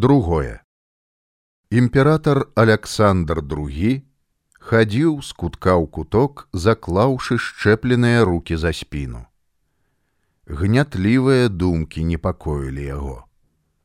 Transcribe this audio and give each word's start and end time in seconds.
другое. 0.00 0.60
Імператор 1.70 2.48
александр 2.56 3.42
другі 3.42 4.02
хадзіў 4.58 5.20
з 5.20 5.32
кутка 5.32 5.76
ў 5.76 5.86
куток 5.86 6.48
заклаўшы 6.52 7.36
шчэпленыя 7.36 8.24
руки 8.24 8.56
за 8.56 8.72
спіну 8.72 9.28
гнятлівыя 10.50 11.48
думкі 11.48 12.04
непакоілі 12.04 12.84
яго. 12.84 13.18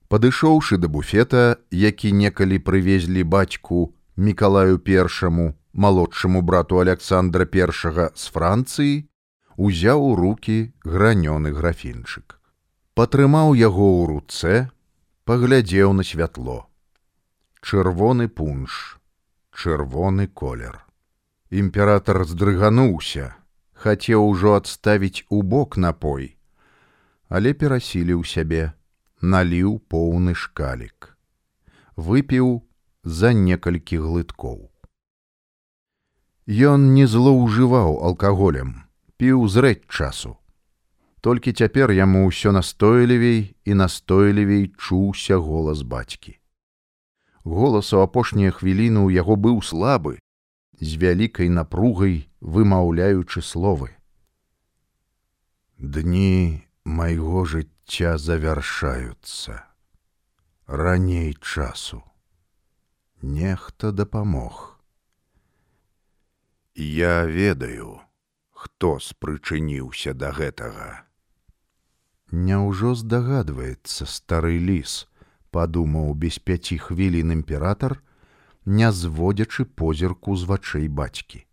Падышоўшы 0.09 0.77
да 0.81 0.87
буфета 0.87 1.57
які 1.71 2.11
некалі 2.11 2.57
прывезлі 2.59 3.23
бацьку 3.23 3.93
мікалаю 4.17 4.79
першаму 4.79 5.53
малодшаму 5.73 6.41
брату 6.41 6.79
александра 6.79 7.45
першага 7.45 8.09
з 8.15 8.31
францыі 8.31 8.93
узяў 9.57 9.99
у 9.99 10.15
руки 10.15 10.73
гранёны 10.83 11.51
графінчык. 11.51 12.39
Патрымаў 12.95 13.55
яго 13.59 13.87
ў 13.99 14.01
руцэ 14.13 14.53
паглядзеў 15.25 15.93
на 15.93 16.03
святло. 16.03 16.69
Чырвоны 17.61 18.29
пунш 18.29 18.99
чырвоны 19.51 20.27
колер. 20.27 20.79
Імператор 21.49 22.25
здрыгануўся 22.29 23.33
хацеў 23.73 24.25
ужо 24.29 24.55
адставіць 24.61 25.25
у 25.29 25.41
бок 25.41 25.77
напой 25.77 26.35
але 27.29 27.53
перасіліў 27.53 28.23
сябе 28.23 28.71
наліў 29.21 29.79
поўны 29.89 30.35
шкалік. 30.35 31.17
Выпіў 31.95 32.61
за 33.03 33.33
некалькі 33.33 33.97
глыткоў. 34.05 34.69
Ён 36.45 36.93
не 36.93 37.05
злоўжываў 37.09 37.97
алкаголем, 38.09 38.85
піў 39.17 39.47
зрэць 39.49 39.89
часу. 39.89 40.37
Толькі 41.25 41.57
цяпер 41.57 41.89
яму 41.89 42.27
ўсё 42.29 42.51
настойлівей 42.53 43.57
і 43.65 43.73
настойлівей 43.73 44.69
чуўся 44.77 45.37
голас 45.41 45.81
бацькі. 45.81 46.37
Голас 47.41 47.89
у 47.97 48.01
апошнія 48.05 48.53
хвіліны 48.53 49.01
ў 49.01 49.17
яго 49.17 49.33
быў 49.33 49.57
слабы, 49.65 50.21
з 50.77 51.01
вялікай 51.01 51.49
напругай 51.49 52.29
вымаўляючы 52.45 53.41
словы. 53.41 53.89
Дні 55.81 56.61
майго 56.85 57.41
жыцця 57.49 58.21
завяршаюцца. 58.21 59.65
Раней 60.69 61.33
часу. 61.41 62.03
Нехта 63.21 63.89
дапамог. 63.89 64.77
Я 66.75 67.25
ведаю, 67.25 67.97
хто 68.53 68.99
спрычыніўся 69.01 70.13
да 70.13 70.29
гэтага. 70.29 71.04
Няўжо 72.31 72.95
здагадваецца 72.95 74.05
стары 74.09 74.57
ліс, 74.59 75.05
падумаў 75.51 76.13
без 76.13 76.39
пяці 76.39 76.77
хвілін 76.77 77.31
імператор, 77.31 78.01
не 78.65 78.91
зводзячы 78.91 79.65
позірку 79.65 80.35
з 80.35 80.49
вачэй 80.49 80.87
бацькі. 80.87 81.45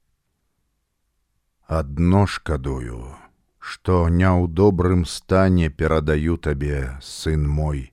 Адно 1.69 2.27
шкадую, 2.27 3.15
што 3.59 4.09
не 4.09 4.27
ў 4.27 4.49
добрым 4.49 5.05
стане 5.05 5.69
перадаю 5.71 6.37
табе, 6.37 6.97
сын 7.01 7.47
мой, 7.47 7.93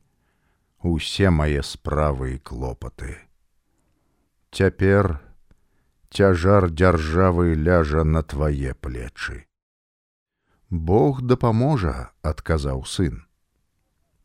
усе 0.81 1.29
мае 1.29 1.61
справы 1.63 2.35
і 2.35 2.39
клопаты. 2.39 3.19
Цяпер, 4.51 5.19
цяжар 6.09 6.71
дзяржавы 6.71 7.53
ляжа 7.53 8.03
на 8.03 8.23
твае 8.23 8.73
плечы. 8.73 9.48
Бог 10.69 11.21
дапаможа, 11.21 12.11
адказаў 12.21 12.85
сын. 12.85 13.25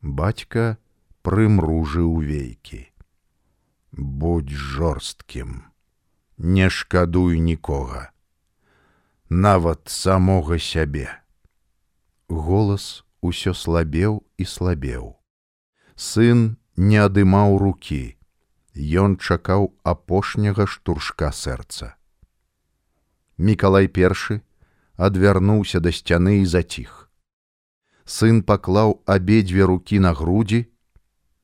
Бацька 0.03 0.77
прымружыў 1.25 2.21
вейкі. 2.21 2.93
Будь 3.93 4.51
жорсткім, 4.51 5.65
не 6.37 6.69
шкадуй 6.69 7.41
нікога, 7.41 8.13
нават 9.31 9.89
самога 9.89 10.59
сябе. 10.59 11.09
Голас 12.29 13.05
усё 13.23 13.55
слабеў 13.55 14.21
і 14.37 14.45
слабеў. 14.45 15.17
Сын 15.97 16.59
не 16.77 17.01
адымаў 17.01 17.57
рукі, 17.57 18.19
Ён 18.75 19.17
чакаў 19.23 19.71
апошняга 19.87 20.67
штуршка 20.67 21.31
сэрца. 21.31 21.95
Мікалай 23.39 23.87
першы 23.87 24.43
адвярнуўся 24.97 25.81
да 25.81 25.91
сцяны 25.91 26.41
і 26.43 26.47
заціх. 26.47 27.11
Сын 28.05 28.43
паклаў 28.43 29.01
абедзве 29.07 29.65
рукі 29.71 29.99
на 29.99 30.13
грудзі, 30.15 30.67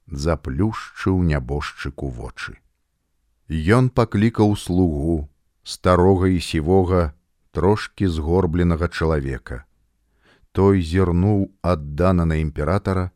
заплюшчыў 0.06 1.22
нябожчыку 1.22 2.10
вочы. 2.10 2.58
Ён 3.48 3.90
паклікаў 3.90 4.56
слугу 4.56 5.30
старога 5.62 6.28
і 6.28 6.40
сівога 6.40 7.14
трошки 7.50 8.08
згорбленага 8.08 8.88
чалавека. 8.88 9.64
Той 10.52 10.82
зірнуў 10.82 11.50
аддана 11.62 12.24
на 12.26 12.42
імператара, 12.42 13.10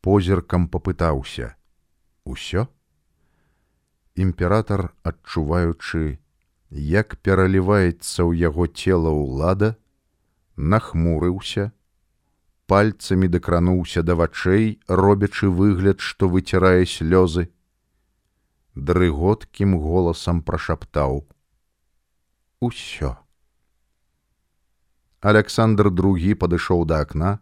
позіркам 0.00 0.68
папытаўся: 0.68 1.56
«Усё? 2.24 2.68
імператор 4.16 4.94
адчуваючы 5.04 6.18
як 6.70 7.16
пераліваецца 7.22 8.26
ў 8.26 8.32
яго 8.42 8.66
цела 8.66 9.10
ўлада 9.14 9.74
нахмурыўся 10.56 11.70
пальцамі 12.66 13.28
дакрануўся 13.28 14.02
да 14.02 14.14
вачэй 14.18 14.80
робячы 14.88 15.50
выгляд 15.50 16.00
што 16.00 16.28
выцірае 16.28 16.82
слёзы 16.84 17.46
дрыготкім 18.76 19.78
голасам 19.80 20.42
прашаптаў. 20.42 21.24
Усё 22.60 23.16
александр 25.20 25.90
другі 25.90 26.34
падышоў 26.34 26.84
да 26.90 27.00
акна 27.06 27.38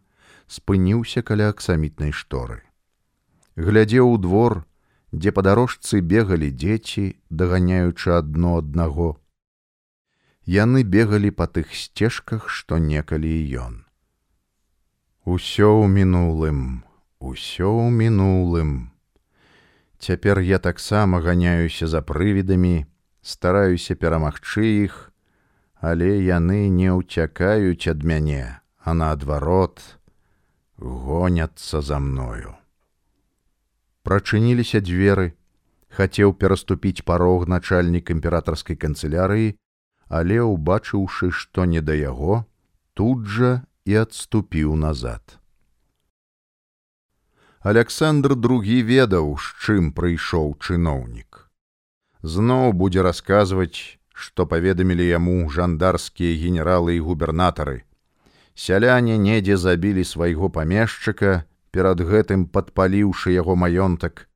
спыніўся 0.47 1.23
каля 1.23 1.49
аксамітнай 1.55 2.12
шторы. 2.12 2.62
Глядзеў 3.56 4.15
у 4.15 4.19
двор 4.19 4.65
дзе 5.15 5.31
па 5.37 5.43
дарожцы 5.47 6.01
бегалі 6.13 6.51
дзеці, 6.51 7.05
даганяючы 7.31 8.15
адно 8.19 8.59
аднаго. 8.61 9.11
Яны 10.45 10.83
бегалі 10.95 11.31
па 11.31 11.47
тых 11.47 11.71
сцежках, 11.73 12.49
што 12.51 12.79
некалі 12.79 13.35
ён. 13.67 13.77
Усё 15.25 15.71
ў 15.81 15.87
мінулым, 15.89 16.83
усё 17.21 17.71
ў 17.71 17.89
мінулым. 18.01 18.73
Цяпер 19.99 20.43
я 20.45 20.59
таксама 20.59 21.23
ганяюся 21.25 21.87
за 21.89 22.03
прывідамі, 22.03 22.85
стараюся 23.23 23.95
перамагчы 23.95 24.67
іх, 24.85 24.99
але 25.81 26.11
яны 26.21 26.69
не 26.69 26.91
ўцякаюць 26.93 27.89
ад 27.89 28.05
мяне, 28.05 28.61
а 28.85 28.93
наадварот, 28.93 29.81
гоняцца 30.77 31.81
за 31.81 32.03
мною 32.03 32.59
прачыніліся 34.05 34.85
дзверы. 34.85 35.33
Хацеў 35.89 36.35
пераступіць 36.39 37.05
парог 37.09 37.49
начальнік 37.49 38.11
імператорскай 38.15 38.77
канцылярыі 38.77 39.55
але 40.09 40.41
убачыўшы 40.41 41.31
што 41.31 41.65
не 41.65 41.81
да 41.81 41.95
яго 41.95 42.45
тут 42.95 43.27
жа 43.27 43.65
і 43.85 43.97
адступіў 44.05 44.77
назад. 44.77 45.39
Александр 47.61 48.37
другі 48.37 48.83
ведаў 48.83 49.37
з 49.41 49.47
чым 49.65 49.93
прыйшоў 49.97 50.55
чыноўнік. 50.61 51.49
Зноў 52.23 52.73
будзе 52.73 53.03
расказваць 53.03 53.99
што 54.13 54.47
паведамілі 54.47 55.07
яму 55.09 55.49
жандарскія 55.51 56.37
генералы 56.39 56.97
і 56.97 57.01
губернатары. 57.09 57.83
Сяляне 58.55 59.17
недзе 59.19 59.57
забілі 59.57 60.05
свайго 60.05 60.49
памешчыка 60.49 61.43
перад 61.75 62.01
гэтым 62.11 62.47
падпаліўшы 62.55 63.35
яго 63.35 63.59
маёнтак 63.59 64.29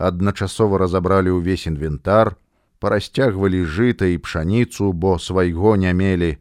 адначасова 0.00 0.80
разабралі 0.80 1.36
ўвесь 1.36 1.66
інвентар 1.68 2.32
парасцягвалі 2.80 3.60
жыта 3.68 4.08
і 4.08 4.16
пшаніцу 4.24 4.92
бо 4.92 5.18
свайго 5.18 5.76
не 5.76 5.92
мелі. 5.92 6.38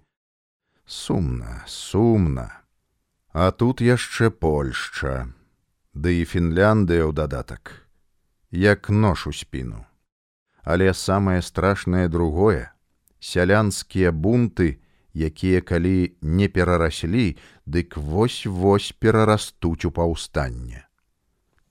Сумна 0.85 1.63
сумна. 1.67 2.47
А 3.33 3.51
тут 3.51 3.83
яшчэ 3.83 4.31
польшча 4.31 5.27
ды 5.93 6.15
і 6.21 6.25
фінляндыя 6.25 7.03
ў 7.03 7.13
дадатак 7.13 7.85
як 8.49 8.89
нож 8.89 9.27
у 9.27 9.33
спіну. 9.35 9.85
Але 10.63 10.93
самае 10.93 11.41
страшнае 11.43 12.07
другое 12.07 12.71
сялянскія 13.19 14.15
бунты 14.15 14.79
якія 15.13 15.61
калі 15.61 16.15
не 16.21 16.47
перараслі, 16.47 17.37
дык 17.65 17.97
вось-вось 17.97 18.93
перарастуць 18.99 19.85
у 19.85 19.91
паўстанне. 19.91 20.87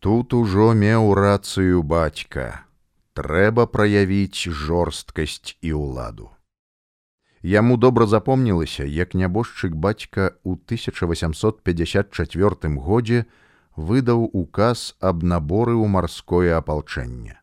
Тут 0.01 0.35
ужо 0.35 0.75
меў 0.75 1.15
рацыю 1.15 1.83
бацька, 1.83 2.65
трэба 3.19 3.67
праявіць 3.67 4.47
жорсткасць 4.47 5.57
і 5.61 5.73
ўладу. 5.75 6.31
Яму 7.43 7.77
добра 7.77 8.07
запомнілася, 8.07 8.85
як 8.85 9.15
нябожчык 9.15 9.75
бацька 9.75 10.35
ў 10.43 10.59
1854 10.59 12.75
годзе 12.79 13.27
выдаў 13.75 14.31
указ 14.35 14.95
аб 14.99 15.23
наборы 15.23 15.79
ў 15.79 15.87
марское 15.87 16.59
апалчэнне. 16.59 17.39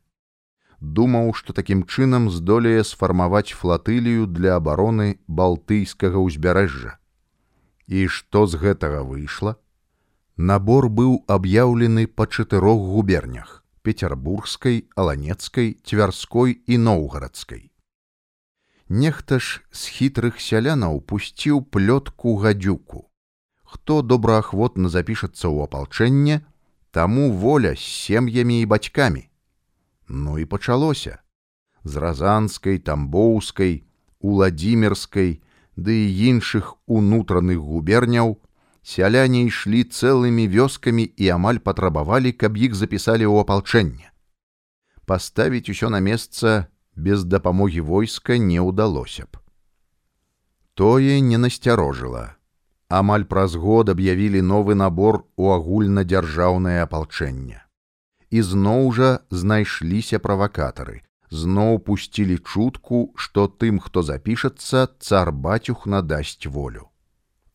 Думаў, 0.86 1.34
што 1.34 1.54
такім 1.58 1.84
чынам 1.90 2.30
здолее 2.30 2.84
сфармаваць 2.84 3.58
флатылію 3.58 4.30
для 4.30 4.56
абароны 4.62 5.18
балтыйскага 5.28 6.22
ўзбярэжжа. 6.22 6.98
І 7.88 8.08
што 8.08 8.46
з 8.46 8.62
гэтага 8.62 9.02
выйшла? 9.02 9.58
Набор 10.38 10.90
быў 10.90 11.22
аб'яўлены 11.28 12.06
па 12.08 12.28
чатырох 12.28 12.82
губернях 12.94 13.62
петербургскай, 13.86 14.90
аланецкай, 14.96 15.78
цвярской 15.86 16.58
і 16.66 16.78
ноўгарадскай. 16.78 17.70
Нехта 18.90 19.38
ж 19.40 19.62
з 19.72 19.94
хітрых 19.98 20.42
сялянаў 20.42 21.02
пусціў 21.02 21.62
плётку 21.70 22.36
гадюку. 22.42 23.06
Хто 23.64 24.02
добраахвотна 24.02 24.90
запішацца 24.90 25.46
ў 25.50 25.70
апалчэнне, 25.70 26.42
таму 26.92 27.30
воля 27.32 27.74
з 27.78 27.86
сем'ямі 27.86 28.62
і 28.62 28.70
бацькамі. 28.74 29.30
Ну 30.08 30.40
і 30.40 30.46
пачалося. 30.46 31.20
З 31.84 31.98
разанскай, 31.98 32.78
тамбоўскай, 32.78 33.84
уладзімірскай, 34.20 35.42
ды 35.76 35.94
і 36.08 36.14
іншых 36.32 36.78
унутраных 36.88 37.60
губерняў 37.60 38.38
сяляне 38.86 39.46
ішлі 39.50 39.84
цэлымі 39.84 40.48
вёскамі 40.48 41.04
і 41.04 41.26
амаль 41.36 41.60
патрабавалі, 41.60 42.32
каб 42.32 42.58
іх 42.58 42.76
запісалі 42.78 43.26
ў 43.26 43.42
апалчэнне. 43.42 44.14
Паставіць 45.06 45.70
усё 45.70 45.90
на 45.90 46.00
месца 46.00 46.70
без 46.96 47.26
дапамогі 47.26 47.82
войска 47.82 48.38
не 48.38 48.62
ўдалося 48.62 49.26
б. 49.26 49.42
Тое 50.74 51.20
не 51.20 51.38
насцярожыла. 51.38 52.38
Амаль 52.90 53.26
праз 53.26 53.56
год 53.56 53.90
аб'явілі 53.90 54.42
новы 54.42 54.76
набор 54.78 55.26
у 55.36 55.52
агульнадзяржаўнае 55.52 56.82
апалчэнне. 56.86 57.65
І 58.36 58.42
зноў 58.44 58.90
жа 58.96 59.10
знайшліся 59.40 60.20
правакатары, 60.24 60.96
зноў 61.42 61.78
пусцілі 61.88 62.36
чутку, 62.44 63.00
што 63.16 63.46
тым, 63.48 63.80
хто 63.80 64.04
запішацца, 64.04 64.88
цар 65.00 65.32
бацюх 65.46 65.86
надасць 65.94 66.48
волю. 66.56 66.90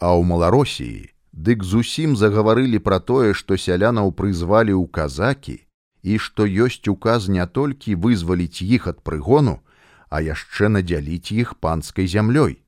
А 0.00 0.16
ў 0.16 0.24
маларосіі 0.30 1.12
дык 1.48 1.66
зусім 1.72 2.16
загаварылі 2.16 2.80
пра 2.86 3.00
тое, 3.12 3.34
што 3.40 3.60
сялянаў 3.66 4.12
прызвалі 4.22 4.72
ў 4.72 4.88
казакі 4.88 5.58
і 6.02 6.16
што 6.16 6.48
ёсць 6.48 6.88
указ 6.88 7.28
не 7.28 7.44
толькі 7.60 8.00
вызваліць 8.06 8.64
іх 8.64 8.88
ад 8.94 9.04
прыгону, 9.04 9.60
а 10.08 10.24
яшчэ 10.24 10.72
надзяліць 10.72 11.32
іх 11.36 11.56
панскай 11.60 12.08
зямлёй. 12.08 12.60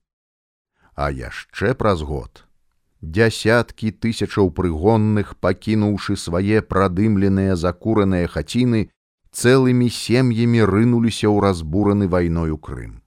А 0.95 1.09
яшчэ 1.09 1.73
праз 1.75 2.05
год 2.05 2.45
дзясяткі 3.03 3.91
тысячаў 3.91 4.51
прыгонных, 4.55 5.35
пакінуўшы 5.43 6.17
свае 6.17 6.63
прадымленыя 6.63 7.57
закураныя 7.59 8.31
хаціны, 8.31 8.89
цэлымі 9.35 9.89
сем'ямі 9.91 10.63
рынуліся 10.71 11.27
ў 11.27 11.43
разбураны 11.43 12.07
вайною 12.07 12.59
Крым. 12.59 13.03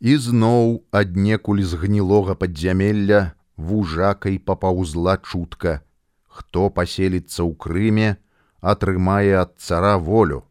І 0.00 0.16
зноў 0.16 0.84
аднекуль 0.90 1.62
з 1.62 1.78
гнілога 1.80 2.34
падзямелля 2.34 3.34
вужакай 3.56 4.38
папаўзла 4.38 5.16
чутка, 5.22 5.80
хто 6.26 6.70
паселіцца 6.70 7.46
ў 7.46 7.54
крыме, 7.54 8.16
атрымае 8.60 9.38
ад 9.44 9.54
цара 9.58 9.96
волю. 9.98 10.42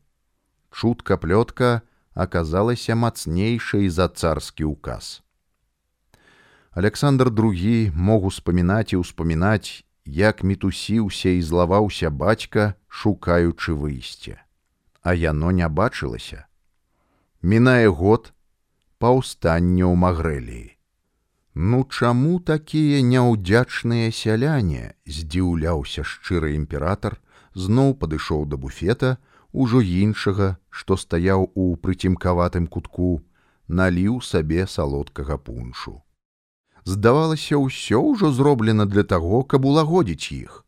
Чутка 0.72 1.18
плётка 1.18 1.82
аказалася 2.14 2.96
мацнейшай 2.96 3.90
за 3.90 4.08
царскі 4.08 4.72
ўказ. 4.72 5.23
Александр 6.74 7.30
II 7.30 7.92
мог 7.94 8.24
успамінаць 8.26 8.98
і 8.98 8.98
ўспамінаць, 9.06 9.86
як 10.10 10.42
мітусіўся 10.42 11.30
і 11.30 11.42
злаваўся 11.46 12.10
бацька, 12.10 12.74
шукаючы 12.90 13.76
выйсце. 13.78 14.42
А 15.06 15.14
яно 15.14 15.52
не 15.52 15.68
бачылася. 15.70 16.50
Мінае 17.44 17.94
год 17.94 18.34
паўстання 18.98 19.86
ў 19.86 19.94
магрэліі. 19.94 20.74
Ну 21.54 21.86
чаму 21.86 22.40
такія 22.42 23.04
няўдзячныя 23.06 24.10
сяляне 24.10 24.98
здзіўляўся 25.06 26.02
шчыры 26.02 26.56
імператор 26.58 27.20
зноў 27.54 27.94
падышоў 28.02 28.48
да 28.50 28.58
буфета 28.58 29.12
ужо 29.52 29.84
іншага 29.86 30.58
што 30.74 30.98
стаяў 30.98 31.46
у 31.54 31.68
прыцімкаватым 31.86 32.66
кутку 32.66 33.12
наліў 33.68 34.18
сабе 34.26 34.66
салодкага 34.66 35.38
пуншу 35.38 36.02
здавалася 36.86 37.62
ўсё 37.62 38.02
ўжо 38.02 38.32
зроблена 38.32 38.86
для 38.86 39.04
таго 39.04 39.44
каб 39.44 39.66
улагодзіць 39.66 40.32
іх 40.36 40.60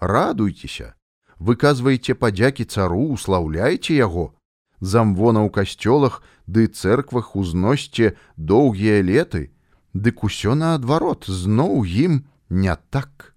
радуйцеся 0.00 0.94
выказвайце 1.38 2.14
падзякі 2.14 2.64
цару 2.64 3.02
услаўляйце 3.18 3.98
яго 3.98 4.30
замвона 4.80 5.42
ў 5.44 5.50
касцёлах 5.58 6.22
ды 6.46 6.66
цэрквах 6.66 7.34
узносьце 7.36 8.14
доўгія 8.36 9.02
леты 9.02 9.50
дык 9.92 10.24
усё 10.28 10.54
наадварот 10.54 11.24
зноў 11.26 11.84
ім 11.84 12.24
не 12.50 12.76
так. 12.90 13.34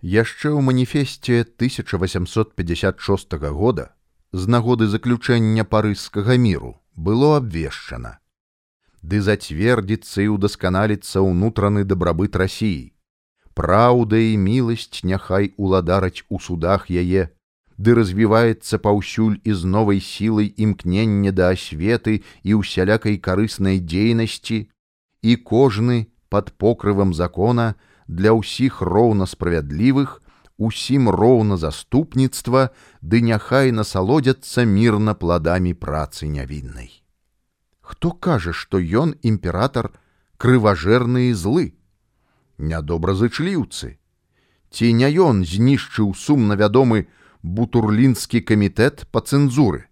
Яшчэ 0.00 0.54
ў 0.54 0.60
маніфесце 0.62 1.42
1856 1.42 3.34
года 3.50 3.90
з 4.32 4.46
нагоды 4.46 4.86
заключэння 4.86 5.64
парыжскага 5.64 6.38
міру 6.38 6.78
было 6.94 7.36
абвешчана. 7.36 8.18
Ды 9.02 9.20
зацвердзіцца 9.22 10.22
і 10.26 10.28
ўдасканаліцца 10.34 11.22
ўнутраны 11.22 11.84
дабрабыт 11.84 12.36
рассіі. 12.36 12.92
Праўда 13.54 14.18
і 14.18 14.36
міласць 14.38 15.02
няхай 15.02 15.54
уладараць 15.56 16.22
у 16.28 16.38
судах 16.38 16.90
яе, 16.90 17.30
ды 17.78 17.94
развіваецца 17.94 18.78
паўсюль 18.82 19.38
і 19.44 19.54
з 19.54 19.64
новай 19.64 20.00
сілай 20.02 20.50
імкнення 20.50 21.32
да 21.32 21.54
асветы 21.54 22.22
і 22.42 22.58
ўсялякай 22.60 23.18
карыснай 23.22 23.78
дзейнасці, 23.78 24.66
і 25.22 25.32
кожны 25.36 26.10
под 26.28 26.52
покрывам 26.58 27.14
закона 27.14 27.74
для 28.06 28.34
ўсіх 28.34 28.82
роўна 28.82 29.26
справядлівых 29.26 30.22
усім 30.58 31.08
роўна 31.08 31.56
заступніцтва 31.56 32.70
ды 33.00 33.22
няхай 33.22 33.70
насалодзяцца 33.70 34.66
мірна 34.66 35.14
пладамі 35.14 35.74
працы 35.74 36.26
нявіннай. 36.26 36.90
Хто 37.88 38.12
кажа, 38.12 38.52
што 38.52 38.76
ён 38.76 39.14
імператор 39.24 39.86
крыважэрны 40.36 41.22
і 41.28 41.36
злы, 41.42 41.72
нядобразычліўцы, 42.60 43.96
ці 44.68 44.86
не 44.98 45.08
ён 45.26 45.40
знішчыў 45.52 46.12
сумна 46.12 46.58
вядомы 46.60 47.06
бутурлінскі 47.40 48.44
камітэт 48.50 49.06
па 49.08 49.24
цэнзуры. 49.24 49.88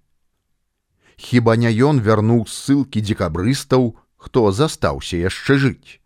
Хіба 1.16 1.56
не 1.56 1.72
ён 1.88 2.04
вярнуў 2.04 2.44
ссылкі 2.44 3.00
дзекабрыстаў 3.00 3.88
хто 4.20 4.44
застаўся 4.52 5.16
яшчэ 5.16 5.56
жыць. 5.64 5.96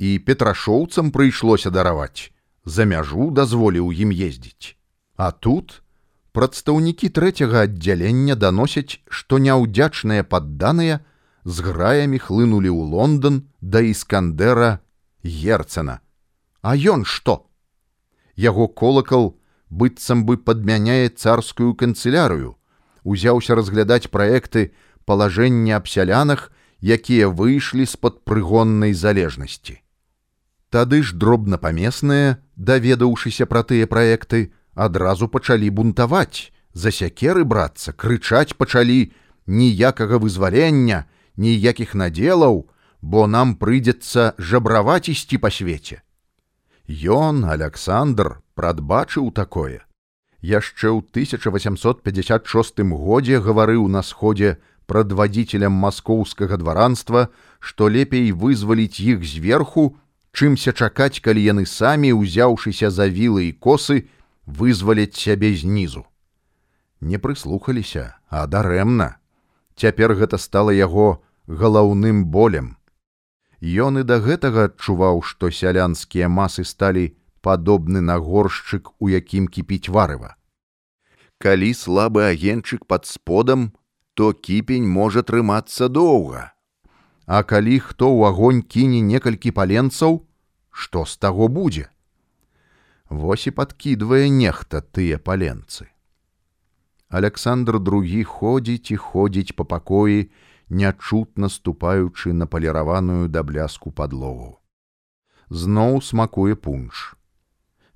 І 0.00 0.16
петрашоўцам 0.16 1.12
прыйшлося 1.12 1.68
дараваць, 1.68 2.32
за 2.64 2.88
мяжу 2.88 3.28
дазволіў 3.30 3.92
ім 3.92 4.16
ездзіць. 4.16 4.80
А 5.20 5.28
тут 5.30 5.82
прадстаўнікі 6.32 7.12
трэцяга 7.12 7.68
аддзялення 7.68 8.34
даносяць, 8.34 9.00
што 9.08 9.38
няўдзячныя 9.38 10.24
падданыя 10.24 11.02
з 11.44 11.60
граямі 11.60 12.18
хлынулі 12.18 12.70
ў 12.70 12.82
Лондон 12.92 13.42
да 13.60 13.80
іскандера 13.80 14.80
герцена. 15.24 16.00
А 16.62 16.76
ён 16.76 17.04
што? 17.04 17.46
Яго 18.36 18.68
колакал 18.68 19.36
быццам 19.68 20.24
бы 20.24 20.36
падмяняе 20.38 21.08
царскую 21.08 21.74
канцылярыю, 21.74 22.56
узяўся 23.02 23.54
разглядаць 23.54 24.08
праекты 24.08 24.72
палажэння 25.04 25.76
аб 25.82 25.88
сялянах 25.88 26.50
якія 26.82 27.28
выйшлі 27.30 27.86
з-пад 27.86 28.22
прыгоннай 28.26 28.92
залежнасці. 28.94 29.78
Тады 30.72 31.02
ж 31.02 31.14
дробнапамесныя, 31.14 32.42
даведаўшыся 32.56 33.46
пра 33.46 33.62
тыя 33.62 33.86
праекты, 33.86 34.52
адразу 34.74 35.28
пачалі 35.28 35.68
бунтаваць, 35.70 36.50
за 36.72 36.90
сякеры 36.90 37.44
брацца, 37.44 37.92
крычаць 37.92 38.56
пачалі 38.56 39.12
ніякага 39.46 40.18
вызвалення, 40.18 41.04
ніякіх 41.36 41.94
надзелаў, 41.94 42.66
бо 43.02 43.26
нам 43.26 43.54
прыйдзецца 43.56 44.34
жабраваць 44.38 45.08
ісці 45.08 45.38
па 45.38 45.50
свеце. 45.50 46.02
Ён, 46.88 47.44
Александр 47.44 48.42
прадбачыў 48.54 49.30
такое. 49.32 49.82
Яшчэ 50.42 50.90
ў 50.90 51.00
1856 51.06 52.82
годзе 52.82 53.38
гаварыў 53.38 53.86
на 53.88 54.02
сходзе, 54.02 54.58
прадвадзіцелям 54.86 55.72
маскоўскага 55.72 56.58
дваранства, 56.58 57.30
што 57.60 57.88
лепей 57.88 58.32
вызваліць 58.32 59.00
іх 59.00 59.22
зверху, 59.24 59.96
чымся 60.34 60.72
чакаць, 60.72 61.22
калі 61.22 61.42
яны 61.42 61.64
самі, 61.66 62.12
узяўшыся 62.12 62.90
за 62.90 63.06
вілы 63.06 63.48
і 63.48 63.52
косы, 63.52 64.10
вызваляць 64.46 65.14
сябе 65.14 65.54
знізу. 65.54 66.04
Не 67.00 67.18
прыслухаліся, 67.18 68.18
а 68.28 68.46
дарэмна. 68.46 69.21
Цяпер 69.82 70.14
гэта 70.14 70.38
стала 70.38 70.70
яго 70.70 71.24
галаўным 71.60 72.26
болем. 72.30 72.76
Ён 73.62 73.98
і 73.98 74.04
да 74.06 74.18
гэтага 74.22 74.70
адчуваў, 74.70 75.22
што 75.26 75.50
сялянскія 75.50 76.28
масы 76.30 76.62
сталі 76.62 77.18
падобны 77.42 77.98
на 78.00 78.18
горшчык, 78.22 78.94
у 79.02 79.10
якім 79.10 79.48
кіпіць 79.50 79.90
варыва. 79.90 80.36
Калі 81.42 81.74
слабы 81.74 82.22
агенчык 82.30 82.86
пад 82.86 83.10
сподам, 83.10 83.72
то 84.14 84.30
кіпень 84.32 84.86
можа 84.86 85.26
трымацца 85.26 85.90
доўга. 85.90 86.54
А 87.26 87.42
калі 87.42 87.78
хто 87.82 88.06
ў 88.06 88.30
агонь 88.30 88.62
кіне 88.62 89.02
некалькі 89.02 89.50
паленцаў, 89.50 90.22
што 90.70 91.02
з 91.02 91.18
таго 91.18 91.48
будзе? 91.48 91.90
Вось 93.10 93.50
і 93.50 93.54
падкідвае 93.58 94.30
нехта 94.30 94.78
тыя 94.78 95.18
паленцы. 95.18 95.90
Александр 97.12 97.76
другі 97.78 98.24
ходзіць 98.24 98.90
і 98.94 98.96
ходзіць 98.96 99.52
па 99.56 99.64
пакоі, 99.68 100.32
нячутна 100.72 101.50
ступаючы 101.52 102.32
на 102.32 102.46
паліраваную 102.48 103.28
да 103.28 103.42
бляску 103.44 103.92
падлогу. 103.92 104.56
Зноў 105.50 106.00
смакуе 106.00 106.56
пунш. 106.56 107.02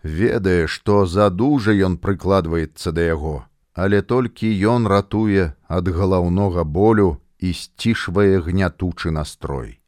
Ведае, 0.02 0.66
што 0.68 1.06
задужа 1.08 1.72
ён 1.88 1.96
прыкладваецца 1.96 2.92
да 2.92 3.06
яго, 3.08 3.48
але 3.72 4.02
толькі 4.02 4.52
ён 4.72 4.84
ратуе 4.92 5.48
ад 5.78 5.88
галаўнога 5.88 6.66
болю 6.76 7.08
і 7.40 7.54
сцішвае 7.56 8.44
гнятучы 8.44 9.14
настрой. 9.16 9.80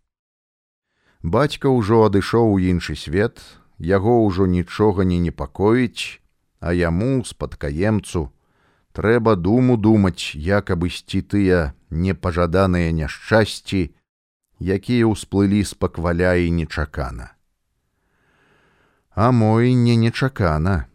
Бацька 1.20 1.68
ўжо 1.68 2.00
адышоў 2.08 2.56
у 2.56 2.58
іншы 2.72 2.96
свет, 2.96 3.44
яго 3.76 4.24
ўжо 4.24 4.48
нічога 4.48 5.04
не 5.04 5.20
непакоіць, 5.28 6.24
а 6.64 6.72
яму 6.72 7.12
спадкаемцу 7.28 8.32
трэба 8.98 9.36
думу 9.36 9.76
думаць, 9.78 10.34
як 10.34 10.70
абысці 10.74 11.20
тыя 11.22 11.58
непажаданыя 11.90 12.90
няшчасці, 12.90 13.94
якія 14.58 15.06
ўсплылі 15.06 15.62
з 15.62 15.78
пакваля 15.78 16.34
і 16.34 16.50
нечакана. 16.50 17.30
А 19.14 19.30
мой 19.30 19.78
не 19.78 19.94
нечакана, 19.94 20.90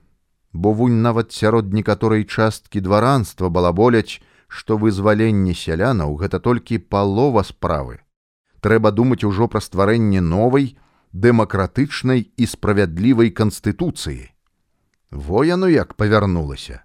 бо 0.51 0.75
вунь 0.75 0.99
нават 0.99 1.31
сярод 1.31 1.71
некаторай 1.71 2.27
часткі 2.27 2.83
дваранства 2.83 3.47
балаболяць, 3.47 4.19
што 4.51 4.75
вызваленне 4.77 5.55
сялянаў 5.55 6.19
гэта 6.19 6.43
толькі 6.43 6.83
палова 6.83 7.47
справы. 7.47 8.03
Трэба 8.59 8.91
думаць 8.91 9.23
ужо 9.23 9.47
пра 9.47 9.63
стварэнне 9.63 10.19
новай, 10.19 10.75
дэмакратычнай 11.15 12.27
і 12.35 12.45
справядлівай 12.51 13.31
канстытуцыі. 13.31 14.27
Во 15.11 15.47
яно 15.47 15.71
як 15.71 15.95
павярнулася. 15.95 16.83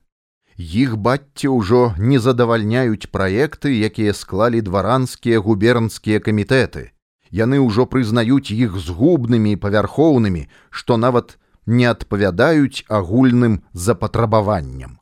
Іх 0.59 0.97
бацці 0.99 1.49
ўжо 1.55 1.95
не 1.99 2.19
задавальняюць 2.19 3.07
праекты, 3.15 3.73
якія 3.79 4.13
склалі 4.13 4.61
дваранскія 4.61 5.39
губернскія 5.39 6.19
камітэты. 6.19 6.91
Яны 7.31 7.63
ўжо 7.63 7.87
прызнаюць 7.87 8.51
іх 8.51 8.79
згубнымі 8.79 9.55
і 9.55 9.61
павярхоўнымі, 9.65 10.49
што 10.71 10.97
нават 10.97 11.39
не 11.67 11.87
адпавядаюць 11.87 12.85
агульным 12.89 13.63
запатрабаванням 13.73 14.99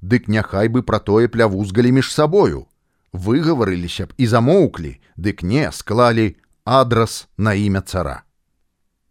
дык 0.00 0.28
няхай 0.28 0.68
бы 0.68 0.82
пра 0.82 0.98
тое 0.98 1.28
плявузгалі 1.28 1.92
між 1.92 2.12
сабою. 2.12 2.66
Выгаварыліся 3.12 4.06
б 4.06 4.14
і 4.16 4.26
замоўклі, 4.26 5.00
дык 5.16 5.42
не 5.42 5.70
склалі 5.72 6.36
адрас 6.64 7.28
на 7.36 7.54
імя 7.54 7.80
цара. 7.80 8.22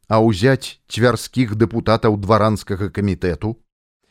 А 0.07 0.21
ўзяць 0.23 0.79
цвярскіх 0.87 1.57
дэпутатаў 1.57 2.15
дваранскага 2.21 2.87
камітэту, 2.93 3.57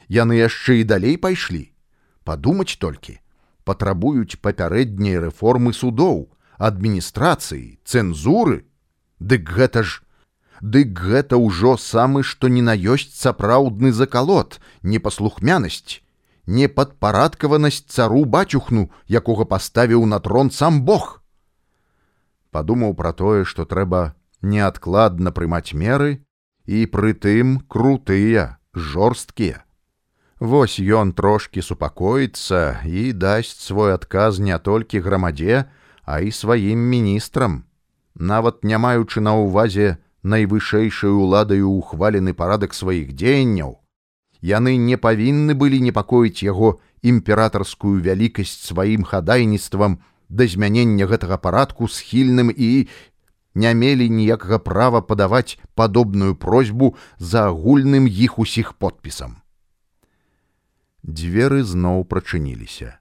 яны 0.09 0.43
яшчэ 0.43 0.83
і 0.83 0.85
далей 0.85 1.17
пайшлі. 1.17 1.73
Падумаць 2.27 2.79
толькі, 2.83 3.21
патрабуюць 3.63 4.41
папярэдняй 4.43 5.21
рэформы 5.23 5.73
судоў, 5.73 6.27
адміністрацыі, 6.59 7.79
цэнзуры, 7.85 8.65
Дык 9.19 9.49
гэта 9.49 9.83
ж, 9.83 10.03
Дык 10.61 10.99
гэта 11.01 11.37
ўжо 11.41 11.77
самы, 11.77 12.23
што 12.23 12.49
не 12.49 12.63
на 12.63 12.75
ёсць 12.75 13.13
сапраўдны 13.17 13.93
закалот, 13.93 14.59
непаслухмянасць, 14.83 16.01
непадпарадкаванасць 16.47 17.85
цару 17.89 18.25
бацюхну, 18.25 18.89
якога 19.09 19.45
паставіў 19.45 20.07
на 20.07 20.19
трон 20.21 20.51
сам 20.51 20.83
Бог. 20.83 21.21
Падумаў 22.51 22.97
пра 22.97 23.13
тое, 23.13 23.45
што 23.45 23.69
трэба 23.69 24.17
неадкладна 24.41 25.33
прымаць 25.33 25.77
меры 25.77 26.25
і 26.65 26.87
прытым 26.89 27.61
крутыя, 27.69 28.57
жорсткія. 28.73 29.66
Вось 30.39 30.77
ён 30.79 31.15
трошки 31.17 31.63
супакоіцца 31.65 32.85
і 32.85 33.13
дасць 33.17 33.57
свой 33.57 33.95
адказ 33.95 34.39
не 34.39 34.59
толькі 34.59 35.01
грамадзе, 35.01 35.65
а 36.05 36.21
і 36.21 36.31
сваім 36.31 36.77
міністрам. 36.77 37.65
Нават 38.15 38.61
не 38.65 38.77
маючы 38.77 39.25
на 39.25 39.33
ўвазе 39.33 39.97
найвышэйшай 40.23 41.09
уладаю 41.09 41.73
ухвалены 41.73 42.35
парадак 42.37 42.77
сваіх 42.77 43.17
дзеянняў, 43.17 43.81
яны 44.45 44.77
не 44.77 45.01
павінны 45.01 45.57
былі 45.57 45.81
непакоіць 45.81 46.45
яго 46.45 46.81
імператорскую 47.01 47.97
вялікасць 48.05 48.61
сваім 48.69 49.09
хадайніцтвам 49.09 50.05
да 50.29 50.45
змянення 50.45 51.09
гэтага 51.09 51.41
парадку 51.41 51.89
схільным 51.89 52.53
і 52.53 52.89
не 53.57 53.73
мелі 53.73 54.13
ніякага 54.13 54.61
права 54.61 55.01
падаваць 55.01 55.57
падобную 55.75 56.37
просьбу 56.37 56.95
за 57.17 57.49
агульным 57.49 58.05
іх 58.05 58.39
усіх 58.39 58.77
подпісам. 58.77 59.41
Дзверы 61.07 61.63
зноў 61.63 62.03
прачыніліся. 62.11 62.99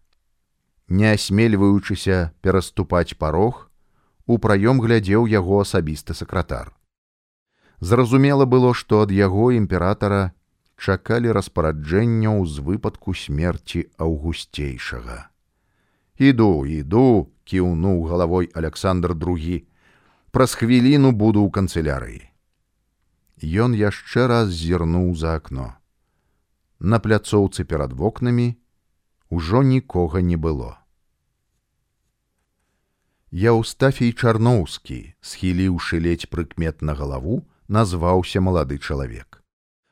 Не 0.88 1.18
асмельваючыся 1.18 2.34
пераступаць 2.46 3.18
парог, 3.18 3.72
у 4.30 4.38
праём 4.38 4.78
глядзеў 4.78 5.26
яго 5.26 5.62
асабісты 5.66 6.14
сакратар. 6.14 6.70
Зразумела 7.82 8.46
было, 8.46 8.74
што 8.74 9.02
ад 9.02 9.12
яго 9.12 9.50
імператара 9.58 10.34
чакалі 10.78 11.34
распараджэнняў 11.34 12.46
з 12.46 12.62
выпадку 12.62 13.18
смерці 13.18 13.90
аўгусцейшага. 13.98 15.34
Іду, 16.22 16.62
іду, 16.66 17.34
кіўнуў 17.44 18.06
галавой 18.06 18.52
Александр 18.54 19.16
другі. 19.16 19.66
Праз 20.30 20.54
хвіліну 20.54 21.10
буду 21.12 21.42
ў 21.42 21.50
канцылярыі. 21.50 22.22
Ён 23.42 23.74
яшчэ 23.74 24.28
раз 24.30 24.54
зірнуў 24.54 25.16
за 25.16 25.42
акно. 25.42 25.74
На 26.80 27.00
пляцоўцы 27.00 27.64
перад 27.64 27.94
вокнамі 27.94 28.56
ужо 29.30 29.64
нікога 29.64 30.22
не 30.22 30.38
было. 30.38 30.78
Яўстафій 33.32 34.14
Чарноўскі, 34.14 35.16
схіліўшы 35.22 36.00
ледзь 36.00 36.30
прыкметна 36.32 36.96
галаву, 36.96 37.44
назваўся 37.68 38.40
малады 38.40 38.78
чалавек 38.80 39.46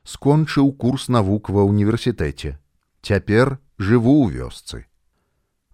скончыў 0.03 0.71
курс 0.75 1.07
навук 1.07 1.49
ва 1.49 1.63
ўніверсітэце. 1.67 2.59
Цяпер 3.03 3.57
жыву 3.79 4.27
ў 4.27 4.43
вёсцы. 4.43 4.85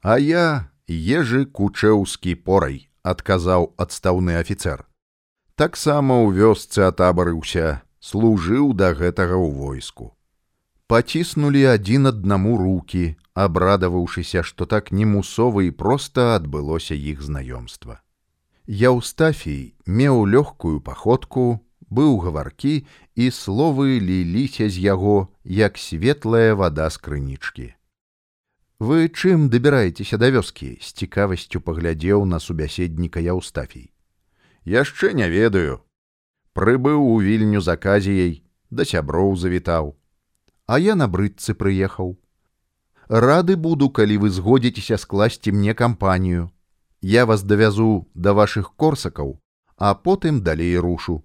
А 0.02 0.18
я 0.18 0.70
ежы 0.88 1.46
кучэўскі 1.46 2.36
порай, 2.46 2.90
адказаў 3.04 3.74
адстаўны 3.78 4.38
афіцэр. 4.42 4.86
Таксама 5.58 6.22
ў 6.26 6.34
вёсцы 6.38 6.86
атабарыўся, 6.86 7.82
служыў 8.00 8.74
да 8.74 8.94
гэтага 8.94 9.36
ў 9.36 9.50
войску. 9.54 10.16
Паціснулі 10.90 11.60
адзін 11.70 12.10
аднаму 12.10 12.56
руки, 12.58 13.16
абрадаваўшыся, 13.38 14.42
што 14.42 14.66
так 14.66 14.88
немусова 14.92 15.62
і 15.62 15.70
проста 15.70 16.24
адбылося 16.34 16.98
іх 16.98 17.22
знаёмства. 17.22 18.02
Яўстафій 18.66 19.78
меў 19.86 20.26
лёгкую 20.26 20.82
паходку, 20.82 21.62
быў 21.94 22.18
гаваркі 22.26 22.74
і 23.14 23.30
словы 23.30 24.02
ліліся 24.02 24.66
з 24.66 24.82
яго 24.82 25.30
як 25.44 25.78
светлая 25.78 26.58
вада 26.58 26.90
з 26.90 26.98
крынічкі. 26.98 27.68
Вы 28.82 29.14
чым 29.14 29.46
дабіраецеся 29.54 30.18
да 30.18 30.34
вёскі 30.34 30.72
з 30.82 30.90
цікавасцю 30.98 31.62
паглядзеў 31.62 32.26
на 32.26 32.42
субяседніка 32.42 33.22
Яўстафій. 33.22 33.94
Яшчэ 34.66 35.14
не 35.14 35.30
ведаю. 35.30 35.86
Прыбыў 36.58 37.06
у 37.14 37.22
вільню 37.22 37.62
з 37.62 37.78
аказіяй, 37.78 38.42
да 38.74 38.90
сяброў 38.90 39.38
завітаў. 39.38 39.99
А 40.70 40.78
я 40.78 40.94
на 40.94 41.08
брыдцы 41.10 41.56
прыехаў. 41.58 42.12
Рады 43.10 43.56
буду, 43.58 43.90
калі 43.90 44.18
вы 44.24 44.30
згодзіцеся 44.30 44.98
скласці 45.02 45.52
мне 45.52 45.74
кампанію. 45.74 46.52
Я 47.02 47.26
вас 47.26 47.42
давязу 47.42 48.06
да 48.14 48.34
вашых 48.38 48.76
корсакаў, 48.76 49.40
а 49.78 49.96
потым 49.96 50.42
далей 50.46 50.78
рушу. 50.78 51.24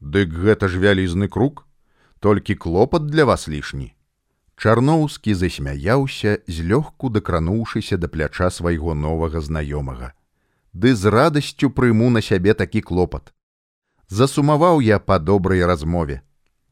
Дык 0.00 0.32
гэта 0.32 0.72
ж 0.72 0.80
вялізны 0.80 1.28
круг, 1.28 1.66
толькі 2.18 2.54
клопат 2.54 3.04
для 3.12 3.26
вас 3.28 3.44
лішні. 3.48 3.92
Чарноўскі 4.56 5.34
засмяяўся, 5.34 6.40
злёгку 6.48 7.12
дакрануўшыся 7.12 8.00
да 8.00 8.08
пляча 8.08 8.48
свайго 8.48 8.94
новага 8.94 9.44
знаёмага. 9.44 10.16
Ды 10.72 10.94
з 10.96 11.12
радасцю 11.12 11.68
прыму 11.68 12.08
на 12.08 12.24
сябе 12.24 12.56
такі 12.56 12.80
клопат. 12.80 13.36
Засумаваў 14.08 14.80
я 14.80 14.98
па 14.98 15.18
добрай 15.18 15.60
размове. 15.68 16.22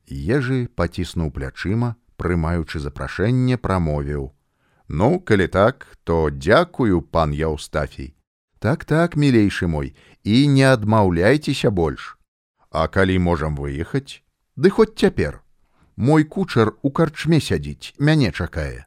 Ежы 0.08 0.64
паціснуў 0.73 1.28
плячыма, 1.28 1.96
прымаючы 2.16 2.80
запрашэнне 2.80 3.56
прамовіў: 3.56 4.32
«Ну, 4.88 5.20
калі 5.20 5.46
так, 5.49 5.87
то 6.04 6.30
дзякую, 6.30 7.02
пан 7.02 7.32
Яўстафій. 7.32 8.14
Так 8.58 8.85
так, 8.85 9.16
мілейшы 9.16 9.66
мой, 9.66 9.94
і 10.25 10.49
не 10.49 10.64
адмаўляйцеся 10.64 11.70
больш. 11.70 12.18
А 12.70 12.88
калі 12.88 13.18
можам 13.18 13.56
выехаць, 13.56 14.23
ды 14.56 14.70
хоць 14.70 14.94
цяпер. 14.94 15.42
мой 15.96 16.25
кучар 16.25 16.75
у 16.82 16.90
карчме 16.90 17.40
сядзіць, 17.40 17.94
мяне 17.99 18.30
чакае. 18.32 18.85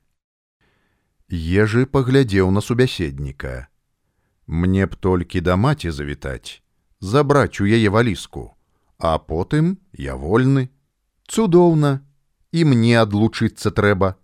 Ежы 1.29 1.85
паглядзеў 1.85 2.51
на 2.51 2.61
субяседніка. 2.61 3.67
Мне 4.45 4.85
б 4.85 4.95
толькі 4.95 5.41
да 5.41 5.57
маці 5.57 5.89
завітаць, 5.89 6.61
забраць 6.99 7.61
у 7.61 7.65
яе 7.65 7.89
валіску, 7.89 8.53
а 8.97 9.17
потым 9.17 9.77
я 9.93 10.15
вольны. 10.15 10.69
Цудоўна, 11.29 12.01
і 12.51 12.65
мне 12.65 12.97
адлучыцца 13.01 13.71
трэба. 13.71 14.15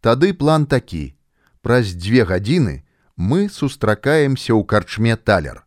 Тады 0.00 0.34
план 0.34 0.66
такі: 0.66 1.14
праз 1.62 1.94
дзве 1.94 2.24
гадзіны 2.24 2.82
мы 3.16 3.48
сустракаемся 3.48 4.54
ў 4.54 4.62
карчме 4.64 5.16
талер. 5.16 5.64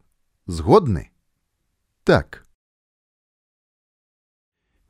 Згодны? 0.48 1.12
Так. 2.04 2.46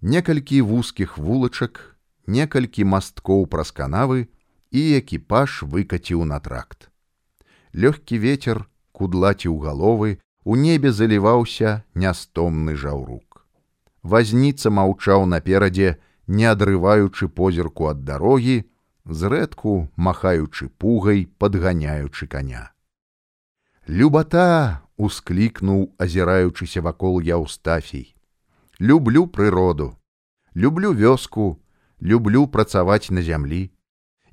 Некалькі 0.01 0.61
вузкіх 0.61 1.17
вулачак, 1.17 1.97
некалькі 2.25 2.85
масткоў 2.85 3.45
праз 3.45 3.71
канавы 3.71 4.29
і 4.71 4.81
экіпаж 4.97 5.61
выкаціў 5.65 6.25
на 6.25 6.39
тракт. 6.39 6.89
Лёгкі 7.73 8.17
ветер 8.17 8.65
кудлаціў 8.91 9.57
галовы, 9.59 10.19
у 10.43 10.55
небе 10.55 10.91
заліваўся 10.91 11.83
нястомны 11.93 12.75
жаўрук. 12.75 13.45
Вазніца 14.01 14.73
маўчаў 14.73 15.25
наперадзе, 15.29 15.97
не 16.27 16.45
адрываючы 16.45 17.27
позірку 17.27 17.87
ад 17.91 18.03
дарогі, 18.03 18.65
зрэдку 19.05 19.89
махаючы 19.95 20.69
пугай, 20.77 21.25
падганяючы 21.37 22.27
коня. 22.27 22.71
Любата 23.87 24.81
усклікнуў, 24.97 25.95
азіраючыся 25.97 26.81
вакол 26.81 27.21
Яўстафій. 27.21 28.13
Люблю 28.79 29.27
прыроду, 29.27 29.97
люблю 30.53 30.93
вёску, 30.93 31.61
люблю 31.99 32.47
працаваць 32.47 33.09
на 33.11 33.21
зямлі. 33.21 33.71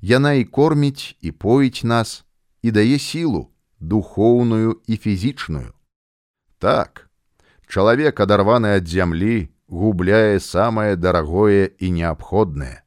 Яна 0.01 0.33
і 0.33 0.45
корміць 0.45 1.17
і 1.21 1.31
поіць 1.31 1.83
нас 1.83 2.23
і 2.61 2.71
дае 2.71 2.99
сілу, 2.99 3.51
духоўную 3.79 4.81
і 4.87 4.97
фізічную. 4.97 5.73
Так, 6.57 7.09
чалавек 7.67 8.19
адарваны 8.19 8.75
ад 8.79 8.87
зямлі, 8.87 9.49
губляе 9.69 10.39
самае 10.39 10.95
дарагое 10.95 11.69
і 11.77 11.91
неабходнае. 11.91 12.81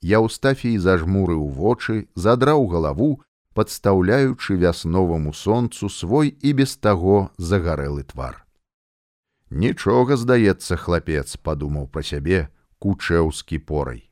Яўстафій 0.00 0.78
зажмурыў 0.80 1.48
вочы, 1.52 2.08
задраў 2.16 2.66
галаву, 2.66 3.20
падстаўляючы 3.54 4.56
вясноваму 4.56 5.32
сонцу 5.32 5.88
свой 5.88 6.32
і 6.40 6.52
без 6.52 6.76
таго 6.76 7.30
загарэлы 7.36 8.02
твар. 8.02 8.46
Нічога, 9.50 10.16
здаецца, 10.16 10.76
хлапец 10.76 11.36
падумаў 11.36 11.90
пра 11.92 12.02
сябе 12.02 12.48
кучэўскі 12.78 13.58
порай. 13.58 14.08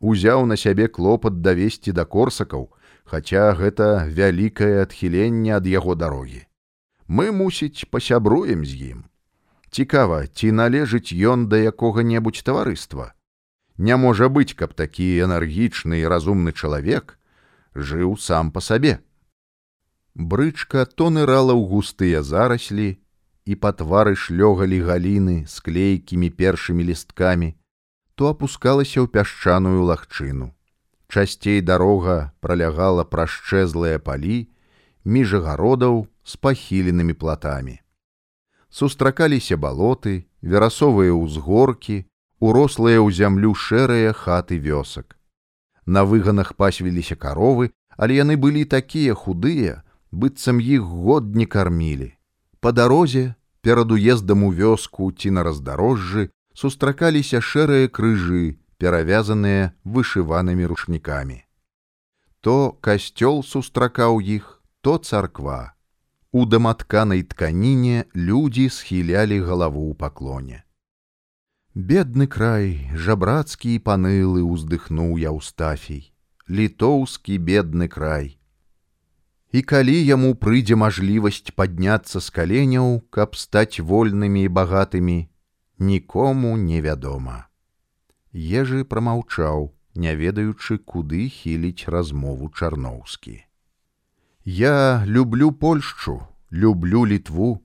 Узяў 0.00 0.44
на 0.46 0.56
сябе 0.56 0.88
клопат 0.88 1.40
давесці 1.40 1.92
да 1.92 2.04
корсакаў, 2.04 2.68
хаця 3.04 3.54
гэта 3.56 4.04
вялікае 4.12 4.82
адхіленне 4.82 5.56
ад 5.56 5.66
яго 5.66 5.94
дарогі. 5.94 6.44
Мы, 7.08 7.32
мусіць, 7.32 7.88
пасябруем 7.88 8.66
з 8.68 8.92
ім. 8.92 9.07
Цікава, 9.70 10.26
ці 10.26 10.52
належыць 10.52 11.12
ён 11.12 11.48
да 11.52 11.60
якога-небудзь 11.60 12.42
таварыства. 12.42 13.12
Не 13.76 13.96
можа 13.96 14.28
быць, 14.28 14.56
каб 14.56 14.72
такі 14.74 15.06
энергічны 15.24 16.00
і 16.00 16.08
разумны 16.08 16.52
чалавек 16.52 17.18
жыў 17.76 18.16
сам 18.16 18.50
па 18.50 18.60
сабе. 18.64 18.98
Брычка 20.14 20.84
то 20.86 21.10
нырала 21.14 21.54
ў 21.54 21.62
густыя 21.68 22.24
зараслі, 22.24 22.98
і 23.44 23.54
па 23.54 23.72
твары 23.72 24.16
шлёгалі 24.16 24.80
галіны 24.88 25.36
з 25.46 25.60
клейкімі 25.64 26.30
першымі 26.40 26.88
лісткамі, 26.88 27.54
то 28.16 28.32
апускалася 28.34 29.04
ў 29.04 29.06
пясчаную 29.06 29.84
лагчыну. 29.84 30.52
Часцей 31.08 31.60
дарога 31.60 32.32
пролягала 32.40 33.04
прашчэзлыя 33.04 34.00
палі, 34.00 34.48
між 35.04 35.38
агародаў 35.40 36.08
з 36.24 36.36
пахіленымі 36.36 37.14
платамі 37.14 37.78
сустракаліся 38.70 39.56
балоты, 39.56 40.26
верасовыя 40.42 41.12
ўзгоркі, 41.14 42.04
урослыя 42.40 43.00
ў 43.02 43.08
зямлю 43.12 43.54
шэрыя 43.54 44.12
хаты 44.12 44.58
вёсак. 44.58 45.16
На 45.86 46.04
выганах 46.04 46.54
пасвіліся 46.54 47.16
каровы, 47.16 47.72
але 47.96 48.20
яны 48.20 48.36
былі 48.36 48.64
такія 48.64 49.14
худыя, 49.14 49.82
быццам 50.12 50.60
іх 50.60 50.82
год 50.82 51.34
не 51.34 51.46
кармілі. 51.46 52.14
Па 52.60 52.72
дарозе, 52.72 53.34
перад 53.60 53.90
уездам 53.92 54.44
у 54.44 54.52
вёску 54.52 55.10
ці 55.12 55.30
на 55.30 55.42
раздарожжы 55.42 56.30
сустракаліся 56.54 57.40
шэрыя 57.40 57.88
крыжы, 57.88 58.58
перавязаныя 58.78 59.74
вышыванымі 59.84 60.66
рушнікамі. 60.70 61.42
То 62.40 62.78
касцёл 62.80 63.42
сустракаў 63.42 64.22
іх, 64.22 64.62
то 64.80 64.98
царква. 64.98 65.74
У 66.30 66.44
даматканай 66.44 67.22
тканіне 67.24 68.04
людзі 68.14 68.68
схілялі 68.68 69.40
галаву 69.40 69.84
ў 69.88 69.94
паклоне. 69.96 70.58
Бедны 71.72 72.26
край, 72.28 72.92
жабрацкі 72.92 73.72
і 73.72 73.80
панылы 73.80 74.44
ўздыхнуў 74.44 75.16
Яўстафій, 75.24 76.12
літоўскі 76.52 77.38
бедны 77.48 77.88
край. 77.88 78.36
І 79.56 79.64
калі 79.64 79.96
яму 79.96 80.34
прыйдзе 80.36 80.76
мажлівасць 80.76 81.56
падняцца 81.56 82.20
з 82.20 82.28
каленяў, 82.28 83.00
каб 83.08 83.32
стаць 83.32 83.80
вольнымі 83.80 84.44
і 84.44 84.52
багатымі, 84.52 85.18
нікому 85.80 86.56
невядома. 86.60 87.48
Ежы 88.36 88.84
прамаўчаў, 88.84 89.72
не 89.96 90.12
ведаючы, 90.12 90.76
куды 90.76 91.32
хіліць 91.32 91.88
размову 91.88 92.52
чарноўскі. 92.52 93.47
Я 94.50 95.04
люблю 95.04 95.52
Польшчу, 95.52 96.22
люблю 96.52 97.06
літву 97.06 97.60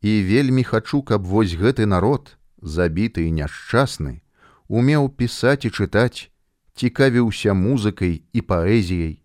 і 0.00 0.22
вельмі 0.22 0.64
хачу, 0.64 1.00
каб 1.02 1.24
вось 1.24 1.56
гэты 1.56 1.86
народ, 1.88 2.36
забіты 2.60 3.24
і 3.24 3.32
няшчасны, 3.32 4.20
умеў 4.68 5.08
пісаць 5.16 5.64
і 5.64 5.72
чытаць, 5.72 6.28
цікавіўся 6.76 7.56
музыкай 7.56 8.20
і 8.36 8.40
паэзіяй. 8.44 9.24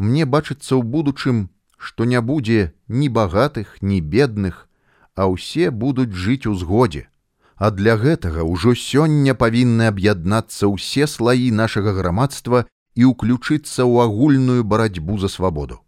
Мне 0.00 0.24
бачыцца 0.24 0.72
ў 0.72 0.88
будучым, 0.88 1.52
што 1.76 2.08
не 2.08 2.24
будзе 2.24 2.72
ні 2.88 3.12
багатых, 3.12 3.76
ні 3.84 4.00
бедных, 4.00 4.64
а 5.12 5.28
ўсе 5.28 5.68
будуць 5.68 6.16
жыць 6.16 6.48
у 6.48 6.56
згодзе. 6.56 7.12
А 7.60 7.68
для 7.68 8.00
гэтага 8.00 8.40
ўжо 8.40 8.72
сёння 8.72 9.36
павінны 9.36 9.92
аб'яднацца 9.92 10.64
ўсе 10.64 11.04
слаі 11.04 11.52
нашага 11.52 11.92
грамадства 11.92 12.64
і 12.94 13.10
ўключыцца 13.10 13.82
ў 13.82 14.06
агульную 14.06 14.64
барацьбу 14.64 15.18
за 15.18 15.28
свабоду. 15.28 15.80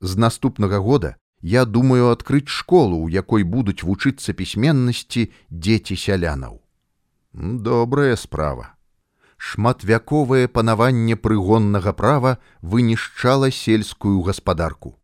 З 0.00 0.16
наступнага 0.16 0.78
года 0.78 1.16
я 1.42 1.64
думаю 1.64 2.10
адкрыць 2.10 2.48
школу, 2.48 2.96
у 3.04 3.08
якой 3.08 3.42
будуць 3.42 3.82
вучыцца 3.82 4.32
пісьменнасці 4.32 5.30
дзеці 5.50 5.96
сялянаў. 5.96 6.60
Добрая 7.32 8.16
справа. 8.16 8.74
Шматвяковае 9.38 10.48
панаванне 10.48 11.14
прыгоннага 11.14 11.92
права 11.92 12.38
вынішчала 12.60 13.50
сельскую 13.50 14.22
гаспадарку. 14.22 14.98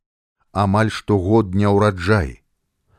Амаль 0.51 0.91
штогодня 0.91 1.71
ўраджай. 1.71 2.43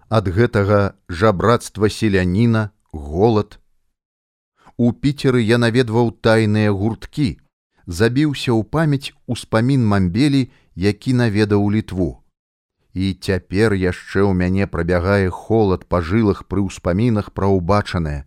Ад 0.07 0.27
гэтага 0.27 0.95
жабрацтва 1.09 1.89
селяніна, 1.89 2.71
голад. 2.91 3.59
У 4.77 4.91
піцеры 4.91 5.43
я 5.43 5.57
наведваў 5.57 6.11
тайныя 6.23 6.71
гурткі, 6.71 7.39
забіўся 7.87 8.51
ў 8.51 8.63
памяць 8.63 9.13
успамін 9.27 9.85
мамбелі, 9.85 10.49
які 10.75 11.13
наведаў 11.13 11.71
літву. 11.71 12.21
І 12.93 13.13
цяпер 13.13 13.75
яшчэ 13.75 14.23
ў 14.23 14.33
мяне 14.33 14.67
прабягае 14.67 15.29
холад 15.29 15.85
па 15.85 16.01
жылах 16.01 16.47
пры 16.47 16.65
ўспамінах 16.65 17.31
пра 17.35 17.51
ўбачанае, 17.51 18.23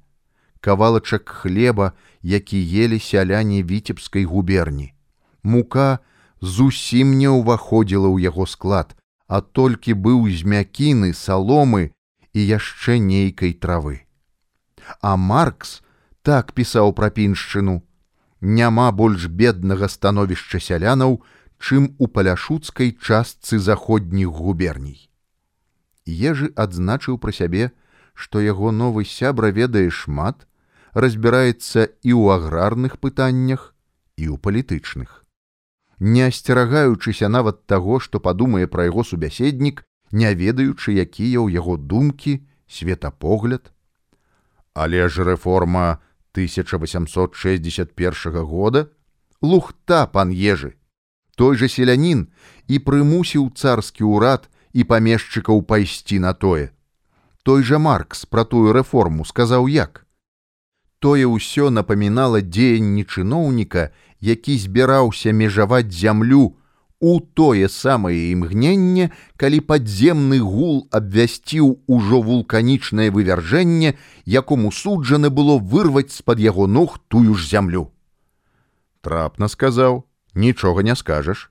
кавалачак 0.60 1.28
хлеба, 1.28 1.92
які 2.22 2.60
елі 2.60 2.98
сяляне 3.00 3.62
віцебскай 3.62 4.24
губерні. 4.24 4.92
Мука 5.42 5.98
зусім 6.40 7.16
не 7.18 7.32
ўваходзіла 7.32 8.08
ў 8.12 8.28
яго 8.28 8.46
склад, 8.46 8.94
а 9.26 9.40
толькі 9.40 9.96
быў 9.96 10.28
з 10.28 10.44
мякіны, 10.44 11.12
саломы 11.12 11.92
і 12.32 12.40
яшчэ 12.40 12.98
нейкай 12.98 13.52
травы. 13.52 14.04
А 15.00 15.16
Маркс 15.16 15.82
так 16.22 16.52
пісаў 16.52 16.92
пра 16.92 17.10
піншчыну, 17.10 17.82
няма 18.40 18.90
больш 18.92 19.26
беднага 19.28 19.88
становішча 19.88 20.60
сялянаў, 20.60 21.22
чым 21.58 21.94
у 21.98 22.06
паляшуцкай 22.06 22.94
частцы 22.94 23.58
заходніх 23.58 24.28
губерній. 24.28 25.10
Ежы 26.06 26.52
адзначыў 26.54 27.18
пра 27.18 27.32
сябе, 27.32 27.70
што 28.14 28.40
яго 28.40 28.70
новы 28.72 29.04
сябра 29.04 29.50
ведае 29.50 29.90
шмат, 29.90 30.46
разбіраецца 30.94 31.90
і 32.02 32.10
ў 32.14 32.24
аграрных 32.38 32.98
пытаннях 32.98 33.74
і 34.16 34.30
ў 34.32 34.36
палітычных. 34.38 35.24
Не 35.98 36.30
асцерагаючыся 36.30 37.28
нават 37.28 37.66
таго, 37.66 37.98
што 37.98 38.22
падумае 38.22 38.66
пра 38.70 38.86
яго 38.86 39.02
субяседнік, 39.02 39.82
не 40.10 40.30
ведаючы, 40.34 40.94
якія 40.94 41.42
ў 41.42 41.58
яго 41.58 41.76
думкі, 41.76 42.46
светапогляд. 42.70 43.74
Але 44.74 45.08
ж 45.10 45.26
рэформа 45.26 45.98
1861 46.32 48.44
года 48.44 48.88
лухта 49.42 50.06
пан 50.06 50.30
ежы 50.30 50.78
той 51.38 51.56
же 51.56 51.70
селянін 51.70 52.26
і 52.66 52.82
прымусіў 52.82 53.54
царскі 53.54 54.10
ўрад 54.10 54.50
і 54.74 54.84
памешчыкаў 54.84 55.62
пайсці 55.62 56.18
на 56.18 56.34
тое. 56.34 56.74
Той 57.46 57.62
жа 57.62 57.78
маркс 57.78 58.26
пра 58.26 58.44
тую 58.44 58.74
рэформу 58.74 59.24
сказаў 59.24 59.70
як. 59.70 60.04
Тое 60.98 61.30
ўсё 61.30 61.70
напамінала 61.70 62.42
дзеянні 62.42 63.06
чыноўніка 63.06 63.94
які 64.20 64.58
збіраўся 64.58 65.32
межаваць 65.32 65.94
зямлю 65.94 66.58
у 67.00 67.20
тое 67.20 67.68
самае 67.68 68.32
імгненне, 68.32 69.10
калі 69.36 69.60
падземны 69.60 70.40
гул 70.42 70.88
абвясціў 70.90 71.78
ужо 71.86 72.20
вулканічнае 72.22 73.10
вывяржэнне, 73.14 73.94
якому 74.26 74.72
суджана 74.72 75.30
было 75.30 75.58
вырваць 75.58 76.10
з-пад 76.16 76.40
яго 76.40 76.66
ног 76.66 76.98
тую 77.08 77.34
ж 77.34 77.46
зямлю. 77.48 77.90
Трапна 79.00 79.48
сказаў: 79.48 80.04
нічога 80.34 80.82
не 80.82 80.96
скажаш. 80.96 81.50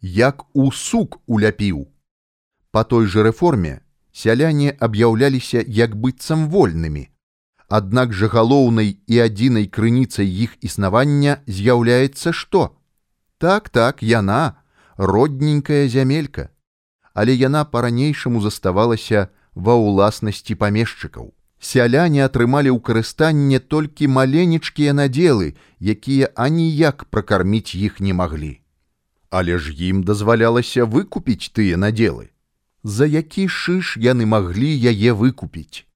Як 0.00 0.44
у 0.54 0.72
сук 0.72 1.20
уляпіў. 1.26 1.86
Па 2.72 2.84
той 2.84 3.06
жа 3.06 3.22
рэформе 3.22 3.80
сяляне 4.12 4.74
аб'яўляліся 4.78 5.62
як 5.66 5.94
быццам 5.94 6.48
вольнымі. 6.50 7.08
Аднак 7.68 8.12
жа 8.12 8.26
галоўнай 8.26 8.98
і 9.06 9.18
адзінай 9.22 9.66
крыніцай 9.66 10.26
іх 10.26 10.58
існавання 10.60 11.38
з'яўляецца 11.46 12.32
што? 12.34 12.79
Так, 13.40 13.70
так, 13.70 14.02
яна, 14.02 14.60
родненькая 14.98 15.88
зямелька, 15.88 16.50
але 17.14 17.32
яна 17.32 17.62
па-ранейшаму 17.64 18.40
заставалася 18.44 19.22
ва 19.56 19.76
ўласнасці 19.80 20.56
памешчыкаў. 20.60 21.30
Сяляне 21.56 22.20
атрымалі 22.24 22.68
ў 22.68 22.84
карыстанне 22.88 23.60
толькі 23.74 24.08
маленечкія 24.16 24.92
надзелы, 24.92 25.56
якія 25.80 26.28
аніяк 26.36 27.06
пракарміць 27.08 27.72
іх 27.72 27.96
не 28.04 28.12
маглі. 28.12 28.60
Але 29.32 29.56
ж 29.56 29.72
ім 29.88 30.04
дазвалялася 30.04 30.84
выкупіць 30.84 31.48
тыя 31.56 31.80
надзелы. 31.80 32.28
За 32.84 33.08
які 33.08 33.48
шыш 33.48 33.96
яны 33.96 34.28
маглі 34.28 34.68
яе 34.92 35.16
выкупіць. 35.16 35.88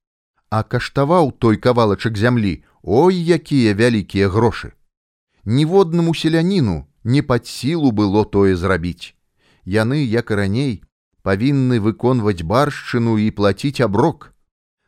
А 0.49 0.65
каштаваў 0.65 1.29
той 1.37 1.61
кавалачак 1.61 2.17
зямлі, 2.17 2.57
ой, 2.81 3.13
якія 3.37 3.77
вялікія 3.77 4.33
грошы. 4.33 4.73
Ніводнаму 5.45 6.17
селяніну 6.17 6.89
не 7.05 7.21
пад 7.21 7.47
сілу 7.47 7.93
было 7.93 8.25
тое 8.25 8.57
зрабіць. 8.57 9.13
Яны, 9.63 10.01
як 10.03 10.33
і 10.33 10.35
раней, 10.41 10.73
павінны 11.21 11.79
выконваць 11.79 12.41
баршчыну 12.41 13.17
і 13.21 13.29
плаціць 13.31 13.81
аброк. 13.85 14.33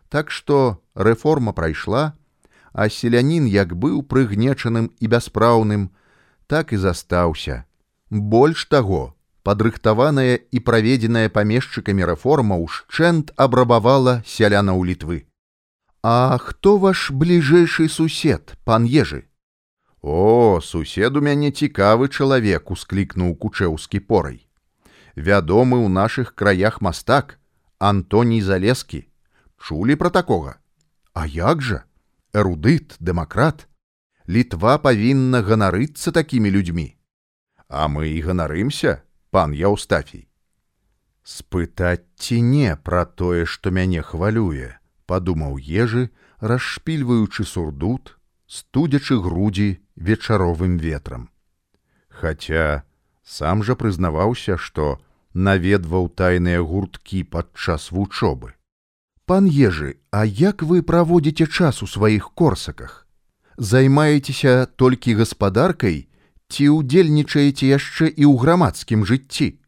Так 0.10 0.32
што 0.32 0.82
рэформа 0.95 1.53
прайшла, 1.53 2.17
а 2.73 2.89
селянін 2.89 3.45
як 3.45 3.77
быў 3.77 4.01
прыгнечаным 4.01 4.89
і 4.99 5.06
бяспраўным, 5.13 5.89
так 6.47 6.73
і 6.73 6.82
застаўся. 6.82 7.65
Больш 8.10 8.65
таго, 8.65 9.13
падрыхтаваная 9.43 10.41
і 10.51 10.60
праведзеная 10.60 11.30
памешчыкамі 11.30 12.06
рэформа 12.10 12.58
ўшчэнт 12.65 13.34
абрабавала 13.38 14.21
сяляна 14.25 14.73
ў 14.73 14.93
літвы. 14.93 15.17
А 16.01 16.38
хто 16.41 16.77
ваш 16.77 17.12
бліжэйшы 17.12 17.89
сусед, 17.89 18.58
пан 18.63 18.89
ежы? 18.89 19.27
О, 20.01 20.60
сусед 20.62 21.17
у 21.17 21.21
мяне 21.21 21.51
цікавы 21.51 22.07
чалавек 22.10 22.71
усклікнуў 22.71 23.33
кучэўскі 23.36 23.99
порай. 24.05 24.45
Вядомы 25.15 25.81
ў 25.81 25.89
нашых 25.89 26.36
краях 26.36 26.81
мастак 26.81 27.39
Антоній 27.79 28.41
залескі 28.41 29.07
чулі 29.57 29.95
пра 29.95 30.10
такога. 30.10 30.62
А 31.13 31.25
як 31.25 31.62
жа 31.62 31.83
эрудыт 32.33 32.93
дэмакрат 33.01 33.65
літва 34.29 34.77
павінна 34.77 35.41
ганарыцца 35.41 36.13
такімі 36.13 36.53
людзьмі. 36.53 36.93
А 37.67 37.89
мы 37.89 38.13
і 38.13 38.21
ганарымся, 38.21 39.01
пан 39.31 39.57
Яўстафій. 39.57 40.29
Спытаць 41.25 42.05
ці 42.15 42.39
не 42.41 42.77
пра 42.77 43.03
тое, 43.03 43.43
што 43.43 43.71
мяне 43.71 44.05
хвалюе, 44.05 44.77
падумаў 45.10 45.57
ежы, 45.57 46.13
расшпільваючы 46.39 47.43
сурдут, 47.43 48.15
студзячы 48.47 49.19
грудзі 49.19 49.81
вечаровым 49.97 50.77
ветрам. 50.77 51.29
Хаця 52.10 52.86
сам 53.25 53.63
жа 53.63 53.75
прызнаваўся, 53.75 54.57
што 54.57 55.01
наведваў 55.33 56.07
тайныя 56.10 56.62
гурткі 56.62 57.23
падчас 57.23 57.91
вучобы. 57.91 58.53
Пан 59.25 59.45
ежы, 59.45 59.99
а 60.12 60.23
як 60.23 60.63
вы 60.63 60.81
праводзіце 60.81 61.47
час 61.47 61.83
у 61.83 61.88
сваіх 61.88 62.31
корсаках? 62.31 63.05
Займаецеся 63.57 64.67
толькі 64.79 65.17
гаспадаркай 65.19 66.07
ці 66.47 66.63
ўдзельнічаеце 66.79 67.67
яшчэ 67.67 68.07
і 68.07 68.23
ў 68.23 68.33
грамадскім 68.39 69.03
жыцці? 69.03 69.60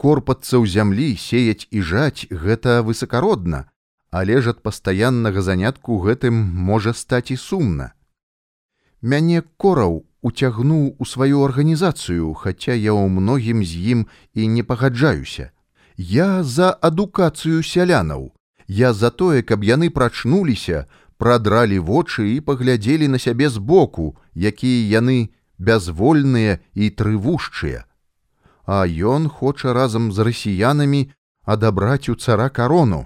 Корпацца 0.00 0.56
ў 0.56 0.64
зямлі 0.64 1.12
сеяць 1.20 1.68
і 1.70 1.84
жаць 1.84 2.24
гэта 2.30 2.80
высакародна, 2.86 3.68
але 4.08 4.40
ж 4.40 4.56
ад 4.56 4.64
пастаяннага 4.64 5.42
занятку 5.42 6.00
гэтым 6.00 6.34
можа 6.70 6.96
стаць 6.96 7.34
і 7.34 7.36
сумна. 7.36 7.92
Мяне 9.04 9.42
кораў 9.60 9.96
уцягнуў 10.24 10.84
у 10.96 11.04
сваю 11.04 11.44
арганізацыю, 11.44 12.32
хаця 12.42 12.72
я 12.72 12.92
ў 12.96 13.12
многім 13.12 13.60
з 13.60 13.80
ім 13.94 14.04
і 14.32 14.46
не 14.48 14.62
пагаджаюся. 14.64 15.50
Я 15.96 16.42
за 16.42 16.72
адукацыю 16.88 17.60
сялянаў. 17.60 18.30
Я 18.66 18.94
за 18.96 19.10
тое, 19.10 19.42
каб 19.42 19.66
яны 19.68 19.90
прачнуліся, 19.92 20.86
прадралі 21.20 21.80
вочы 21.84 22.24
і 22.32 22.40
паглядзелі 22.46 23.08
на 23.12 23.20
сябе 23.20 23.50
збоку, 23.52 24.16
якія 24.32 25.00
яны 25.04 25.16
бязвольныя 25.58 26.64
і 26.72 26.88
трывушчыя. 26.88 27.84
А 28.64 28.88
ён 28.88 29.28
хоча 29.28 29.74
разам 29.76 30.12
з 30.16 30.24
расіянамі 30.30 31.02
адабраць 31.44 32.08
у 32.08 32.16
цара 32.16 32.48
карону. 32.48 33.04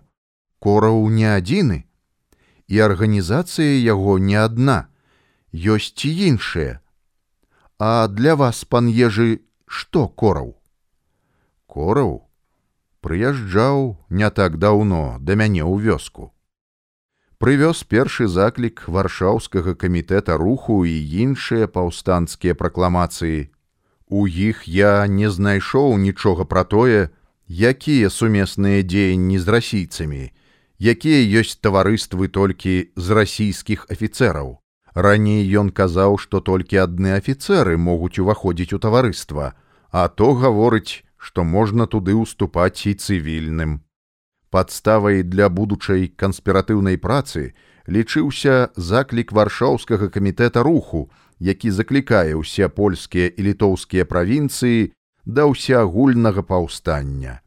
Кораў 0.62 1.10
не 1.10 1.26
адзіны. 1.26 1.80
І 2.70 2.86
арганізацыя 2.86 3.82
яго 3.82 4.22
не 4.22 4.38
адна 4.38 4.78
ёсць 5.52 6.04
і 6.04 6.10
іншыя. 6.28 6.80
А 7.78 8.08
для 8.08 8.34
вас, 8.34 8.64
пан 8.64 8.88
ежы, 8.88 9.40
што 9.66 10.08
кораў? 10.08 10.56
Кораў 11.66 12.28
прыязджаў 13.00 13.96
не 14.10 14.30
так 14.30 14.58
даўно 14.58 15.18
да 15.20 15.34
мяне 15.34 15.62
ў 15.62 15.80
вёску. 15.80 16.32
Прывёз 17.38 17.84
першы 17.86 18.26
заклік 18.26 18.82
варшаўскага 18.90 19.74
камітэта 19.78 20.36
руху 20.42 20.82
і 20.84 20.94
іншыя 21.24 21.70
паўстанцкія 21.70 22.58
пракламацыі. 22.58 23.48
У 24.10 24.26
іх 24.26 24.66
я 24.66 25.06
не 25.06 25.30
знайшоў 25.30 25.96
нічога 26.02 26.44
пра 26.44 26.64
тое, 26.64 27.14
якія 27.48 28.10
сумесныя 28.10 28.82
дзеянні 28.82 29.38
з 29.38 29.46
расійцамі, 29.56 30.24
якія 30.82 31.20
ёсць 31.40 31.60
таварыствы 31.62 32.26
толькі 32.26 32.90
з 32.96 33.06
расійскіх 33.14 33.86
афіцэраў. 33.88 34.58
Раней 34.98 35.46
ён 35.54 35.68
казаў, 35.70 36.16
што 36.18 36.40
толькі 36.42 36.80
адны 36.82 37.14
афіцэры 37.14 37.76
могуць 37.78 38.18
уваходзіць 38.18 38.74
у 38.74 38.78
таварыства, 38.82 39.54
а 39.94 40.08
то 40.08 40.34
гаворыць, 40.34 41.06
што 41.16 41.44
можна 41.46 41.86
туды 41.86 42.18
ўступаць 42.18 42.82
і 42.90 42.94
цывільным. 42.98 43.78
Падставай 44.50 45.22
для 45.22 45.46
будучай 45.60 46.10
канспіратыўнай 46.22 46.98
працы 46.98 47.54
лічыўся 47.86 48.74
заклік 48.74 49.30
варшаўскага 49.30 50.10
камітэта 50.10 50.66
руху, 50.66 51.06
які 51.38 51.70
заклікае 51.70 52.34
ўсе 52.34 52.66
польскія 52.66 53.30
і 53.30 53.46
літоўскія 53.52 54.02
правінцыі 54.02 54.90
да 55.24 55.46
ўсеагульнага 55.46 56.42
паўстання. 56.42 57.38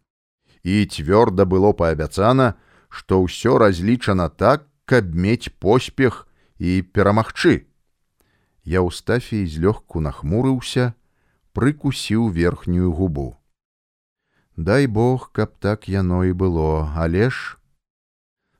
І 0.63 0.87
цвёрда 0.87 1.43
было 1.43 1.75
паабяцана, 1.75 2.55
што 2.87 3.19
ўсё 3.27 3.59
разлічана 3.59 4.31
так, 4.31 4.71
каб 4.87 5.11
мець 5.11 5.51
поспех, 5.59 6.30
і 6.61 6.85
перамагчы. 6.93 7.65
Я 8.63 8.85
ўстафій 8.85 9.49
злёгку 9.49 9.97
нахмурыўся, 10.05 10.93
прыкусіў 11.57 12.29
верхнюю 12.29 12.93
губу. 12.93 13.33
Дай 14.55 14.85
Бог, 14.85 15.31
каб 15.33 15.57
так 15.57 15.89
яно 15.89 16.21
і 16.23 16.37
было, 16.37 16.93
але 16.93 17.33
ж 17.33 17.57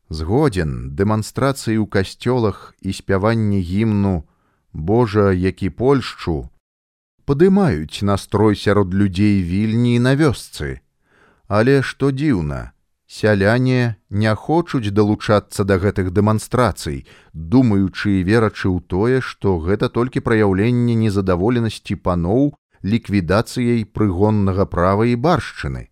згодзен 0.09 0.97
дэманстрацыі 0.97 1.77
ў 1.77 1.85
касцёлах 1.85 2.73
і 2.81 2.89
спяванні 2.89 3.61
гімну 3.61 4.25
Божа, 4.73 5.29
які 5.29 5.69
польшчу 5.69 6.49
падымаюць 7.29 8.01
настрой 8.01 8.57
сярод 8.57 8.97
людзей 8.97 9.45
вільні 9.45 9.99
на 10.01 10.17
вёсцы, 10.17 10.81
але 11.47 11.79
што 11.85 12.09
дзіўна, 12.09 12.73
сяляне 13.11 13.95
не 14.09 14.33
хочуць 14.35 14.93
далучацца 14.95 15.63
да 15.67 15.77
гэтых 15.83 16.11
дэманстрацый, 16.15 17.03
думаючы 17.33 18.15
і 18.19 18.23
верачы 18.23 18.71
ў 18.71 18.79
тое, 18.87 19.19
што 19.19 19.59
гэта 19.59 19.89
толькі 19.89 20.23
праяўленне 20.27 20.95
незадаволенасці 20.95 21.99
паноў 22.07 22.53
ліквідацыяй 22.93 23.83
прыгоннага 23.97 24.65
права 24.65 25.09
і 25.11 25.19
баршчыны. 25.27 25.91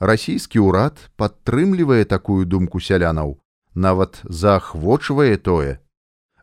Расійскі 0.00 0.66
ўрад 0.66 0.98
падтрымлівае 1.16 2.02
такую 2.04 2.44
думку 2.44 2.82
сялянаў, 2.82 3.38
нават 3.74 4.20
заахвочвае 4.24 5.38
тое. 5.38 5.78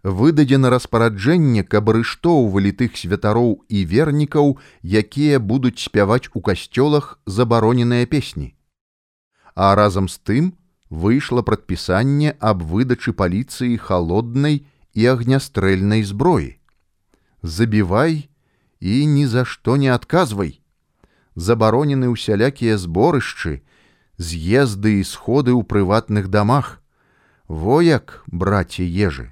выдадзена 0.03 0.69
распараджэнне, 0.73 1.63
каб 1.63 1.89
арыштоўвалі 1.93 2.71
тых 2.79 2.97
святароў 2.97 3.51
і 3.69 3.85
вернікаў, 3.85 4.57
якія 4.81 5.37
будуць 5.39 5.77
спяваць 5.83 6.31
у 6.33 6.41
касцёлах 6.41 7.19
забароненыя 7.25 8.09
песні. 8.09 8.55
А 9.55 9.75
разам 9.75 10.07
з 10.07 10.19
тым 10.19 10.53
выйшла 10.89 11.41
прадпісанне 11.41 12.35
аб 12.39 12.63
выдачы 12.63 13.13
паліцыі 13.13 13.77
халоднай 13.77 14.65
і 14.93 15.05
агнястрэльнай 15.07 16.03
зброі. 16.03 16.59
Забівай 17.43 18.29
і 18.79 19.05
ні 19.07 19.27
за 19.27 19.45
што 19.45 19.77
не 19.77 19.89
адказвай. 19.93 20.59
Забаронены 21.35 22.11
ўсялякія 22.11 22.75
зборышчы, 22.77 23.63
з'езды 24.17 24.99
і 24.99 25.03
сходы 25.07 25.55
ў 25.55 25.63
прыватных 25.63 26.27
дамах. 26.27 26.83
Во 27.47 27.79
як, 27.81 28.23
браце 28.27 28.83
ежы. 28.83 29.31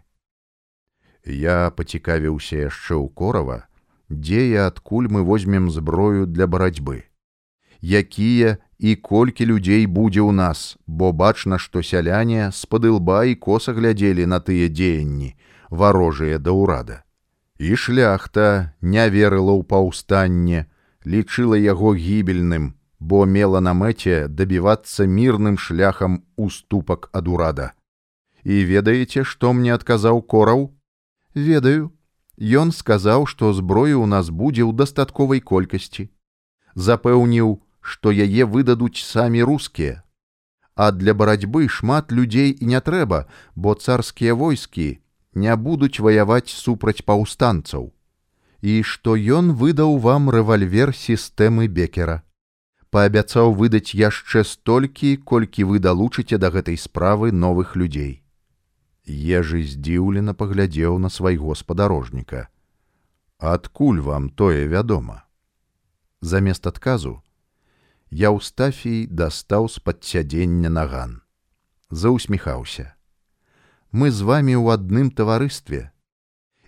Я 1.25 1.69
пацікавіўся 1.75 2.71
яшчэ 2.71 2.95
ў 2.95 3.11
корава, 3.11 3.67
дзе 4.07 4.47
і 4.55 4.55
адкуль 4.71 5.11
мы 5.11 5.21
возьмем 5.27 5.69
зброю 5.69 6.25
для 6.25 6.47
барацьбы. 6.47 7.08
Якія 7.81 8.57
і 8.79 8.95
колькі 8.95 9.45
людзей 9.45 9.87
будзе 9.87 10.19
ў 10.19 10.35
нас, 10.35 10.75
бо 10.87 11.11
бачна, 11.15 11.59
што 11.59 11.79
сяляне 11.83 12.51
з-пад 12.51 12.85
лба 12.85 13.23
і 13.31 13.35
коса 13.35 13.71
глядзелі 13.71 14.27
на 14.27 14.39
тыя 14.43 14.67
дзеянні, 14.67 15.35
варожыя 15.71 16.39
да 16.39 16.51
ўрада. 16.51 17.03
І 17.59 17.75
шляхта 17.75 18.75
не 18.81 19.03
верыла 19.07 19.55
ў 19.55 19.63
паўстанне, 19.63 20.67
лічыла 21.07 21.55
яго 21.55 21.95
гібельным, 21.95 22.75
бо 22.99 23.23
мела 23.23 23.63
на 23.63 23.71
мэце 23.71 24.27
дабівацца 24.27 25.07
мірным 25.07 25.55
шляхам 25.55 26.23
уступак 26.35 27.07
ад 27.15 27.31
урада. 27.31 27.71
І 28.43 28.63
ведаеце, 28.67 29.23
што 29.23 29.55
мне 29.55 29.71
адказаў 29.75 30.23
кораў, 30.23 30.75
ведаю 31.31 31.95
ён 32.39 32.71
сказаў 32.75 33.27
што 33.27 33.51
зброі 33.55 33.95
ў 33.95 34.07
нас 34.07 34.31
будзе 34.31 34.63
ў 34.67 34.75
дастатковай 34.75 35.39
колькасці 35.39 36.11
запэўніў 36.75 37.59
што 37.81 38.11
яе 38.11 38.45
выдадуць 38.45 39.01
самі 39.01 39.43
рускія 39.49 40.03
а 40.75 40.91
для 40.95 41.13
барацьбы 41.13 41.67
шмат 41.67 42.11
людзей 42.11 42.51
і 42.51 42.71
не 42.73 42.81
трэба 42.89 43.25
бо 43.55 43.75
царскія 43.75 44.35
войскі 44.41 44.87
не 45.33 45.55
будуць 45.55 45.99
ваяваць 45.99 46.51
супраць 46.53 47.03
паўстанцаў 47.11 47.91
і 48.61 48.79
што 48.93 49.17
ён 49.39 49.51
выдаў 49.63 49.99
вам 50.07 50.31
рэвальвер 50.37 50.95
сістэмы 51.01 51.67
бекера 51.67 52.21
паабяцаў 52.95 53.53
выдаць 53.59 53.93
яшчэ 54.05 54.43
столькі 54.53 55.13
колькі 55.33 55.69
вы 55.73 55.83
далучыце 55.89 56.41
да 56.45 56.49
гэтай 56.55 56.79
справы 56.87 57.31
новых 57.43 57.75
людзей 57.75 58.19
Ежы 59.09 59.63
здзіўлена 59.65 60.35
паглядзеў 60.37 60.99
на 60.99 61.09
свайго 61.09 61.55
спадарожніка. 61.55 62.47
Адкуль 63.39 64.01
вам 64.01 64.29
тое 64.29 64.67
вядома? 64.67 65.25
Замест 66.21 66.67
адказу 66.67 67.23
я 68.11 68.29
ўстафій 68.33 69.07
дастаў 69.07 69.69
з-пад 69.69 70.03
сядзення 70.03 70.69
наган. 70.69 71.21
Заўсміхаўся. 71.89 72.93
Мы 73.91 74.11
з 74.11 74.21
вами 74.21 74.53
ў 74.53 74.77
адным 74.77 75.09
таварыстве, 75.09 75.89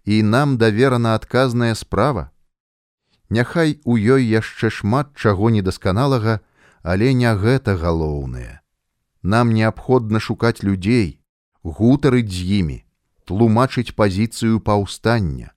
і 0.06 0.24
нам 0.24 0.58
даверана 0.58 1.14
адказная 1.14 1.74
справа. 1.76 2.32
Няхай 3.30 3.80
у 3.86 3.98
ёй 3.98 4.26
яшчэ 4.26 4.70
шмат 4.70 5.14
чаго 5.16 5.50
недасканалага, 5.50 6.42
але 6.82 7.14
не 7.14 7.30
гэта 7.36 7.78
галоўнае. 7.78 8.62
Нам 9.22 9.54
неабходна 9.54 10.20
шукаць 10.20 10.66
людзей, 10.66 11.22
гутарыць 11.64 12.34
з 12.34 12.66
імі, 12.66 12.80
тлумачыць 13.26 13.94
пазіцыю 13.94 14.60
паўстання 14.60 15.54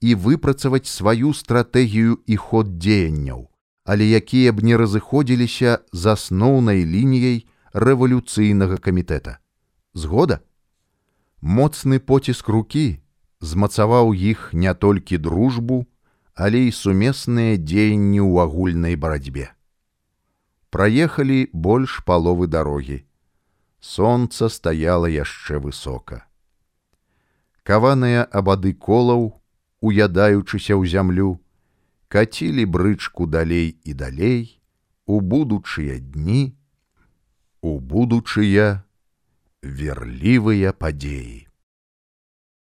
і 0.00 0.14
выпрацаваць 0.14 0.86
сваю 0.86 1.32
стратэгію 1.32 2.20
і 2.26 2.36
ход 2.36 2.76
дзеянняў, 2.78 3.48
але 3.86 4.04
якія 4.18 4.52
б 4.52 4.66
не 4.66 4.74
разыходзіліся 4.76 5.78
з 5.94 6.02
асноўнай 6.10 6.82
лініяй 6.82 7.46
рэвалюцыйнага 7.72 8.82
камітэта. 8.82 9.38
Згода? 9.94 10.42
Моцны 11.40 12.02
поціск 12.02 12.50
рукі 12.50 12.98
змацаваў 13.40 14.10
іх 14.10 14.50
не 14.52 14.74
толькі 14.74 15.22
дружбу, 15.22 15.86
але 16.34 16.66
і 16.66 16.72
сумесныя 16.74 17.56
дзеянні 17.56 18.20
ў 18.20 18.34
агульнай 18.42 18.98
барацьбе. 18.98 19.54
Праехалі 20.74 21.48
больш 21.54 22.02
паловы 22.04 22.50
дарогі 22.50 23.06
Сонца 23.78 24.48
стаяла 24.50 25.06
яшчэ 25.06 25.62
высока. 25.62 26.26
Каваныя 27.62 28.26
абады 28.26 28.74
колаў, 28.74 29.38
уядаючыся 29.78 30.74
ў 30.74 30.90
зямлю, 30.90 31.38
кацілі 32.08 32.66
брычку 32.66 33.26
далей 33.26 33.76
і 33.84 33.94
далей, 33.94 34.60
у 35.06 35.20
будучыя 35.20 35.98
дні, 35.98 36.54
у 37.62 37.78
будучыя 37.80 38.82
верлівыя 39.62 40.72
падзеі. 40.72 41.45